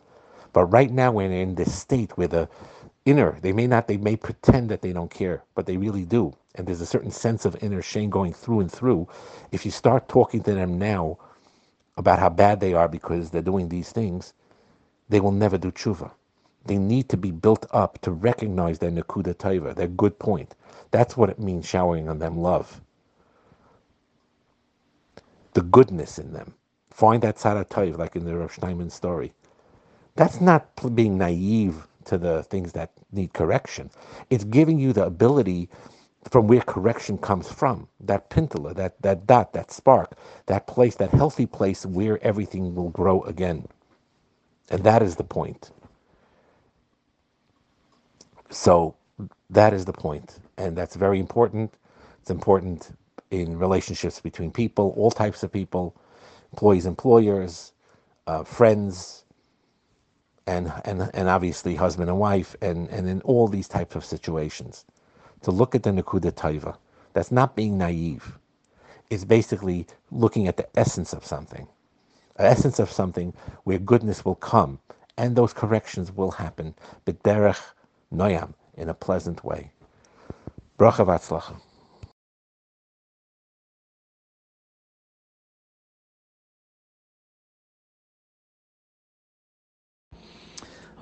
But 0.53 0.67
right 0.67 0.91
now 0.91 1.13
we're 1.13 1.33
in 1.33 1.55
this 1.57 1.75
state 1.75 2.17
where 2.19 2.29
the 2.29 2.49
inner, 3.07 3.39
they 3.43 3.53
may 3.53 3.67
not, 3.67 3.89
they 3.89 3.97
may 3.97 4.17
pretend 4.17 4.69
that 4.71 4.83
they 4.83 4.93
don't 4.93 5.11
care, 5.11 5.45
but 5.55 5.67
they 5.67 5.79
really 5.79 6.05
do. 6.05 6.35
And 6.57 6.67
there's 6.67 6.83
a 6.83 6.87
certain 6.87 7.13
sense 7.13 7.47
of 7.47 7.57
inner 7.63 7.83
shame 7.83 8.11
going 8.11 8.35
through 8.35 8.61
and 8.61 8.73
through. 8.73 9.09
If 9.53 9.65
you 9.65 9.73
start 9.73 10.09
talking 10.09 10.43
to 10.43 10.55
them 10.55 10.79
now 10.79 11.19
about 11.97 12.19
how 12.19 12.31
bad 12.31 12.61
they 12.61 12.75
are 12.75 12.89
because 12.89 13.31
they're 13.31 13.43
doing 13.43 13.69
these 13.71 13.93
things, 13.93 14.35
they 15.09 15.21
will 15.21 15.33
never 15.33 15.59
do 15.59 15.73
tshuva. 15.73 16.11
They 16.67 16.79
need 16.79 17.09
to 17.11 17.17
be 17.17 17.31
built 17.31 17.67
up 17.73 18.01
to 18.03 18.11
recognize 18.11 18.79
their 18.81 18.91
nakuda 18.91 19.35
taiva, 19.37 19.75
their 19.75 19.89
good 19.89 20.19
point. 20.19 20.55
That's 20.91 21.17
what 21.17 21.31
it 21.31 21.39
means 21.39 21.67
showering 21.67 22.09
on 22.09 22.19
them 22.19 22.39
love. 22.39 22.81
The 25.55 25.63
goodness 25.63 26.19
in 26.19 26.33
them. 26.33 26.55
Find 26.91 27.23
that 27.23 27.37
tzara 27.37 27.65
taiv, 27.67 27.99
like 27.99 28.17
in 28.17 28.25
the 28.25 28.37
Rav 28.37 28.53
Steinman 28.53 28.91
story. 28.91 29.33
That's 30.17 30.41
not 30.41 30.69
being 30.95 31.19
naive 31.19 31.87
to 32.07 32.19
the 32.19 32.43
things 32.45 32.73
that 32.73 32.93
need 33.13 33.33
correction. 33.35 33.91
It's 34.31 34.45
giving 34.45 34.79
you 34.81 34.93
the 34.93 35.07
ability 35.07 35.69
from 36.31 36.49
where 36.49 36.61
correction 36.63 37.19
comes 37.19 37.51
from. 37.51 37.89
That 38.01 38.31
pintala, 38.31 38.75
that, 38.77 39.01
that 39.03 39.27
dot, 39.27 39.53
that 39.55 39.71
spark, 39.73 40.19
that 40.47 40.67
place, 40.67 40.97
that 40.97 41.11
healthy 41.11 41.47
place 41.47 41.87
where 41.87 42.23
everything 42.25 42.75
will 42.75 42.91
grow 42.91 43.23
again. 43.23 43.67
And 44.71 44.85
that 44.85 45.03
is 45.03 45.17
the 45.17 45.25
point. 45.25 45.71
So 48.51 48.97
that 49.51 49.75
is 49.75 49.85
the 49.85 49.93
point, 49.93 50.41
and 50.59 50.77
that's 50.77 50.97
very 50.97 51.21
important. 51.21 51.75
It's 52.21 52.31
important 52.31 52.97
in 53.31 53.59
relationships 53.59 54.21
between 54.21 54.51
people, 54.53 54.95
all 54.97 55.11
types 55.11 55.43
of 55.43 55.53
people, 55.53 55.97
employees, 56.53 56.87
employers, 56.87 57.73
uh, 58.27 58.45
friends, 58.45 59.26
and, 60.47 60.73
and 60.85 61.11
and 61.15 61.29
obviously 61.29 61.75
husband 61.75 62.09
and 62.09 62.19
wife, 62.19 62.57
and, 62.63 62.89
and 62.91 63.09
in 63.09 63.21
all 63.23 63.49
these 63.49 63.69
types 63.69 63.97
of 63.97 64.05
situations. 64.05 64.85
To 65.43 65.51
look 65.51 65.75
at 65.75 65.83
the 65.83 65.91
Nakuda 65.91 66.33
Taiva. 66.33 66.77
That's 67.13 67.33
not 67.33 67.57
being 67.57 67.79
naive. 67.79 68.39
It's 69.09 69.25
basically 69.25 69.87
looking 70.11 70.49
at 70.49 70.59
the 70.59 70.69
essence 70.79 71.15
of 71.15 71.25
something. 71.25 71.67
An 72.37 72.45
essence 72.45 72.79
of 72.79 72.91
something 72.91 73.33
where 73.65 73.79
goodness 73.79 74.25
will 74.25 74.35
come 74.35 74.79
and 75.17 75.35
those 75.35 75.55
corrections 75.55 76.13
will 76.13 76.31
happen. 76.31 76.75
B'derech 77.07 77.63
noyam, 78.13 78.53
in 78.77 78.91
a 78.91 78.95
pleasant 78.95 79.45
way. 79.45 79.71
Bracha 80.79 81.07
v'atzlacha. 81.07 81.57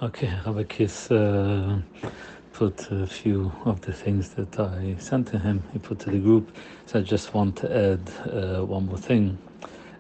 Okay, 0.02 0.28
Rabbi 0.44 0.64
Kiss 0.64 1.09
uh, 1.12 1.78
put 2.52 2.90
a 2.90 3.07
few 3.07 3.52
of 3.64 3.80
the 3.83 3.92
things 3.92 4.30
that 4.30 4.59
I 4.59 4.96
sent 4.98 5.28
to 5.28 5.38
him. 5.38 5.62
He 5.72 5.78
put 5.78 6.00
to 6.00 6.11
the 6.11 6.18
group. 6.18 6.54
So 6.87 6.98
I 6.98 7.02
just 7.02 7.33
want 7.33 7.54
to 7.59 7.70
add 7.72 8.11
uh, 8.28 8.64
one 8.64 8.87
more 8.87 8.98
thing 8.98 9.38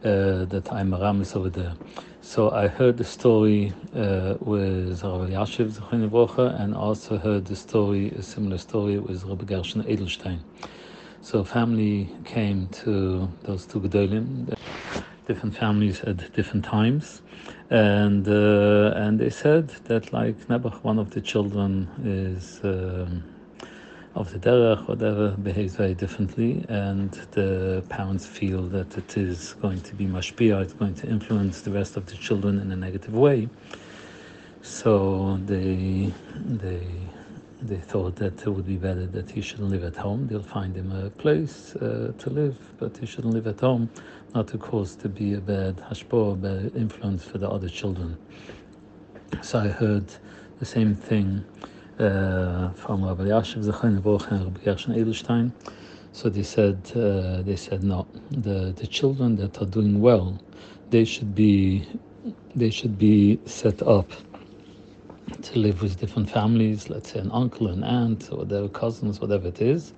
uh, 0.02 0.46
that 0.46 0.68
I'm 0.72 0.92
Aramis 0.94 1.36
over 1.36 1.48
there. 1.48 1.74
So 2.22 2.50
I 2.50 2.66
heard 2.66 2.96
the 2.96 3.04
story 3.04 3.72
uh, 3.94 4.34
with 4.40 5.04
Rav 5.04 5.28
Elyashiv 5.28 6.60
and 6.60 6.74
also 6.74 7.16
heard 7.16 7.44
the 7.44 7.54
story, 7.54 8.10
a 8.10 8.22
similar 8.22 8.58
story 8.58 8.98
with 8.98 9.22
Rabbi 9.22 9.44
Gershon 9.44 9.84
Edelstein. 9.84 10.40
So 11.22 11.44
family 11.44 12.10
came 12.24 12.66
to 12.82 13.30
those 13.44 13.64
two 13.64 13.78
Gedolim, 13.78 14.58
different 15.28 15.56
families 15.56 16.00
at 16.00 16.32
different 16.32 16.64
times, 16.64 17.22
and 17.74 18.28
uh, 18.28 18.92
and 18.96 19.18
they 19.18 19.30
said 19.30 19.68
that 19.88 20.12
like 20.12 20.36
Nebuch, 20.48 20.82
one 20.84 20.98
of 20.98 21.10
the 21.10 21.20
children 21.20 21.88
is. 22.04 22.60
Um, 22.62 23.24
of 24.14 24.30
the 24.30 24.38
derech, 24.38 24.86
whatever, 24.86 25.30
behaves 25.30 25.74
very 25.74 25.92
differently, 25.92 26.64
and 26.68 27.10
the 27.32 27.82
parents 27.88 28.24
feel 28.24 28.62
that 28.68 28.96
it 28.96 29.16
is 29.16 29.54
going 29.54 29.80
to 29.80 29.92
be 29.96 30.06
mashpia, 30.06 30.62
it's 30.62 30.72
going 30.72 30.94
to 30.94 31.08
influence 31.08 31.62
the 31.62 31.70
rest 31.72 31.96
of 31.96 32.06
the 32.06 32.14
children 32.14 32.60
in 32.60 32.70
a 32.70 32.76
negative 32.76 33.12
way. 33.12 33.48
So 34.62 35.40
they 35.44 36.12
they 36.46 36.86
they 37.66 37.78
thought 37.78 38.16
that 38.16 38.42
it 38.42 38.48
would 38.48 38.66
be 38.66 38.76
better 38.76 39.06
that 39.06 39.30
he 39.30 39.40
shouldn't 39.40 39.70
live 39.70 39.84
at 39.84 39.96
home. 39.96 40.26
They'll 40.26 40.42
find 40.42 40.76
him 40.76 40.92
a 40.92 41.08
place 41.10 41.74
uh, 41.76 42.12
to 42.18 42.30
live, 42.30 42.56
but 42.78 42.96
he 42.98 43.06
shouldn't 43.06 43.32
live 43.32 43.46
at 43.46 43.60
home, 43.60 43.88
not 44.34 44.48
to 44.48 44.58
cause 44.58 44.94
to 44.96 45.08
be 45.08 45.34
a 45.34 45.40
bad 45.40 45.76
hashpah, 45.76 46.40
bad 46.40 46.72
influence 46.76 47.24
for 47.24 47.38
the 47.38 47.48
other 47.48 47.68
children. 47.68 48.18
So 49.42 49.60
I 49.60 49.68
heard 49.68 50.04
the 50.58 50.66
same 50.66 50.94
thing 50.94 51.44
uh, 51.98 52.70
from 52.72 53.04
Rav 53.04 53.18
Elyashiv 53.18 53.64
Zechon 53.64 53.96
and 54.30 54.44
Rabbi 54.44 54.60
Gershon 54.62 54.94
Edelstein. 54.94 55.52
So 56.12 56.28
they 56.28 56.42
said, 56.42 56.78
uh, 56.94 57.42
they 57.42 57.56
said 57.56 57.82
no. 57.82 58.06
The 58.30 58.72
the 58.76 58.86
children 58.86 59.36
that 59.36 59.60
are 59.60 59.66
doing 59.66 60.00
well, 60.00 60.38
they 60.90 61.04
should 61.04 61.34
be, 61.34 61.88
they 62.54 62.70
should 62.70 62.98
be 62.98 63.40
set 63.46 63.82
up 63.82 64.12
to 65.42 65.58
live 65.58 65.82
with 65.82 65.98
different 66.00 66.30
families. 66.30 66.90
Let's 66.90 67.12
say 67.12 67.20
an 67.20 67.30
uncle, 67.32 67.68
an 67.68 67.84
aunt, 67.84 68.30
or 68.32 68.44
their 68.44 68.68
cousins, 68.68 69.20
whatever 69.20 69.48
it 69.48 69.60
is. 69.60 69.92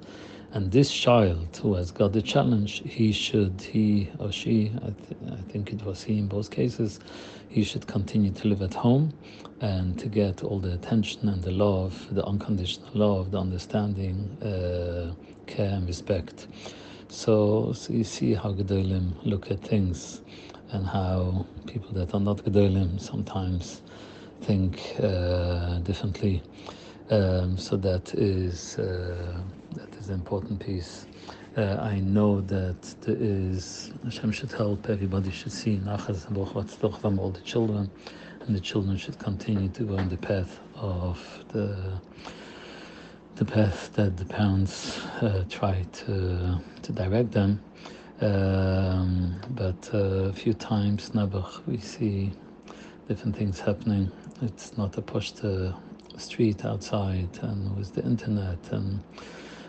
And 0.53 0.73
this 0.73 0.93
child 0.93 1.59
who 1.62 1.75
has 1.75 1.91
got 1.91 2.12
the 2.12 2.23
challenge, 2.23 2.83
he 2.85 3.12
should, 3.12 3.61
he 3.61 4.11
or 4.19 4.33
she, 4.33 4.73
I, 4.83 4.91
th- 4.91 5.33
I 5.33 5.43
think 5.53 5.73
it 5.73 5.85
was 5.85 6.03
he 6.05 6.19
in 6.19 6.29
both 6.29 6.51
cases, 6.51 7.01
he 7.49 7.65
should 7.65 7.87
continue 7.87 8.31
to 8.33 8.49
live 8.49 8.62
at 8.62 8.75
home 8.75 9.12
and 9.61 9.99
to 9.99 10.09
get 10.09 10.45
all 10.45 10.59
the 10.61 10.73
attention 10.75 11.29
and 11.29 11.43
the 11.43 11.51
love, 11.53 12.07
the 12.15 12.25
unconditional 12.25 12.91
love, 12.95 13.31
the 13.33 13.39
understanding, 13.41 14.39
uh, 14.43 15.12
care 15.47 15.73
and 15.75 15.87
respect. 15.87 16.49
So, 17.09 17.73
so 17.73 17.93
you 17.93 18.05
see 18.05 18.35
how 18.35 18.53
Gedolim 18.53 19.15
look 19.25 19.51
at 19.51 19.61
things 19.61 20.23
and 20.73 20.87
how 20.87 21.47
people 21.67 21.93
that 21.95 22.15
are 22.15 22.21
not 22.21 22.39
Gedolim 22.39 23.01
sometimes 23.01 23.83
think 24.42 24.96
uh, 25.03 25.79
differently. 25.79 26.42
Um, 27.11 27.57
so 27.57 27.77
that 27.77 28.14
is 28.14 28.79
uh, 28.79 29.40
that 29.75 29.94
is 29.94 30.09
an 30.09 30.14
important 30.14 30.59
piece. 30.59 31.07
Uh, 31.57 31.77
I 31.81 32.01
know 32.01 32.40
that 32.42 32.83
there 33.01 33.16
is 33.18 33.92
Hashem 34.05 34.33
should 34.33 34.53
help. 34.53 34.90
Everybody 34.90 35.31
should 35.31 35.53
see 35.53 35.79
Nachas 35.79 36.29
and 36.29 37.18
all 37.18 37.31
the 37.31 37.40
children, 37.40 37.90
and 38.40 38.55
the 38.55 38.61
children 38.61 38.96
should 38.96 39.18
continue 39.18 39.68
to 39.68 39.85
go 39.85 39.96
in 39.96 40.09
the 40.09 40.16
path 40.16 40.61
of 40.75 41.18
the 41.49 42.01
the 43.37 43.44
path 43.44 43.92
that 43.94 44.16
the 44.16 44.25
parents 44.25 44.99
uh, 45.22 45.44
try 45.49 45.85
to 45.92 46.61
to 46.83 46.92
direct 46.92 47.33
them. 47.33 47.62
Um, 48.20 49.37
but 49.51 49.90
uh, 49.92 50.31
a 50.31 50.33
few 50.33 50.55
times, 50.55 51.11
Nabuch, 51.11 51.66
we 51.66 51.79
see 51.79 52.33
different 53.09 53.37
things 53.37 53.61
happening. 53.61 54.11
It's 54.42 54.77
not 54.77 54.99
a 54.99 55.03
push 55.03 55.31
to 55.40 55.75
street 56.18 56.62
outside 56.66 57.31
and 57.40 57.75
with 57.75 57.94
the 57.94 58.03
internet 58.03 58.59
and 58.70 59.01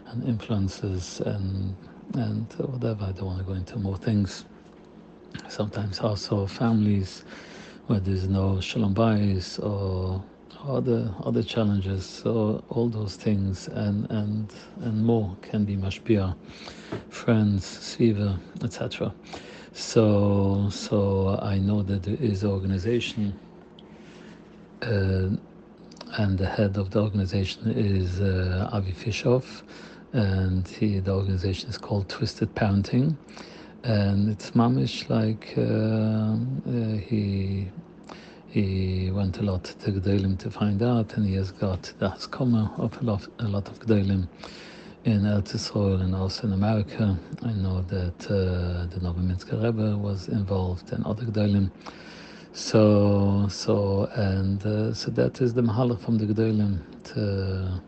and 0.08 0.28
influences 0.28 1.22
and 1.22 1.74
and 2.16 2.52
whatever. 2.60 3.06
I 3.06 3.12
don't 3.14 3.28
want 3.28 3.40
to 3.40 3.46
go 3.46 3.54
into 3.54 3.80
more 3.80 3.96
things. 3.98 4.44
Sometimes 5.48 6.02
also 6.02 6.46
families 6.48 7.24
where 7.86 8.02
there's 8.02 8.28
no 8.28 8.60
shalom 8.60 8.94
bayis 8.94 9.58
or 9.64 10.22
other 10.68 11.14
other 11.24 11.44
challenges. 11.44 12.06
So 12.06 12.62
all 12.68 12.90
those 12.90 13.16
things 13.16 13.70
and 13.70 14.12
and 14.12 14.54
and 14.82 15.06
more 15.06 15.38
can 15.42 15.64
be 15.64 15.78
mashpia, 15.78 16.36
friends, 17.08 17.64
sviva, 17.66 18.38
etc. 18.66 19.14
So 19.72 20.70
so 20.70 21.40
I 21.42 21.58
know 21.58 21.84
that 21.84 22.04
there 22.04 22.18
is 22.20 22.44
organization. 22.44 23.40
Uh, 24.82 25.30
and 26.18 26.38
the 26.38 26.48
head 26.48 26.78
of 26.78 26.92
the 26.92 27.02
organization 27.02 27.72
is 27.72 28.22
uh, 28.22 28.70
Avi 28.72 28.92
Fishoff, 28.92 29.64
and 30.14 30.68
he, 30.68 31.00
the 31.00 31.12
organization 31.14 31.70
is 31.70 31.78
called 31.78 32.08
Twisted 32.10 32.54
Parenting, 32.56 33.16
and 33.84 34.30
it's 34.30 34.52
mamish 34.52 35.10
like 35.10 35.54
uh, 35.58 36.98
he 36.98 37.70
he 38.50 39.12
went 39.12 39.38
a 39.40 39.44
lot 39.44 39.64
to 39.66 39.92
Gdelim 39.92 40.38
to 40.40 40.50
find 40.50 40.82
out, 40.82 41.16
and 41.16 41.28
he 41.28 41.36
has 41.36 41.52
got 41.52 41.92
the 42.00 42.10
Haskoma 42.10 42.80
of 42.80 43.00
a 43.02 43.04
lot, 43.04 43.28
a 43.40 43.48
lot 43.48 43.68
of 43.68 43.80
Gdelim 43.80 44.28
in 45.04 45.22
Eretz 45.22 45.54
Yisrael 45.54 46.02
and 46.02 46.16
also 46.16 46.48
in 46.48 46.54
America. 46.54 47.18
I 47.44 47.52
know 47.52 47.82
that 47.84 48.26
uh, 48.26 48.86
the 48.88 49.00
Novominsker 49.02 49.62
Rebbe 49.64 49.98
was 49.98 50.28
involved 50.30 50.92
and 50.94 51.06
other 51.06 51.24
Gdelim. 51.26 51.70
So, 52.58 53.48
so, 53.52 54.10
and 54.16 54.66
uh, 54.66 54.94
so 54.96 55.12
that 55.12 55.42
is 55.42 55.54
the 55.54 55.62
mahalach 55.62 56.02
from 56.02 56.18
the 56.18 56.26
Gedolim 56.26 56.80
to 57.14 57.84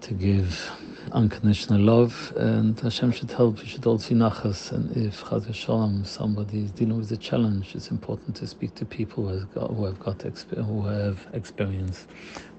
to 0.00 0.14
give 0.14 0.72
unconditional 1.12 1.80
love, 1.80 2.32
and 2.36 2.78
Hashem 2.80 3.12
should 3.12 3.30
help. 3.30 3.60
We 3.60 3.68
should 3.68 3.86
all 3.86 3.98
see 3.98 4.16
nachas. 4.16 4.72
And 4.72 4.96
if 4.96 5.22
Chaz 5.24 5.54
Shalom, 5.54 6.04
somebody 6.04 6.64
is 6.64 6.72
dealing 6.72 6.98
with 6.98 7.12
a 7.12 7.18
challenge, 7.18 7.76
it's 7.76 7.92
important 7.92 8.36
to 8.38 8.48
speak 8.48 8.74
to 8.76 8.86
people 8.86 9.28
who 9.28 9.38
have 9.38 9.54
got, 9.54 9.70
who 9.70 9.84
have 9.86 10.00
got 10.00 10.22
who 10.22 10.86
have 10.86 11.28
experience 11.32 12.08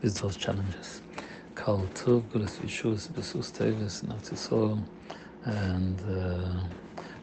with 0.02 0.15
those 0.21 0.38
challenges. 0.38 1.04
Kal 1.56 1.89
Tov, 1.95 2.23
Gulas 2.30 2.62
Yishus, 2.62 3.10
Besus 3.10 3.52
Tevis, 3.52 4.04
and 5.45 6.02
uh, 6.02 6.63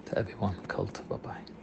to 0.07 0.19
everyone, 0.19 0.57
Kal 0.69 0.87
Tov, 0.89 1.09
bye 1.09 1.17
bye. 1.17 1.45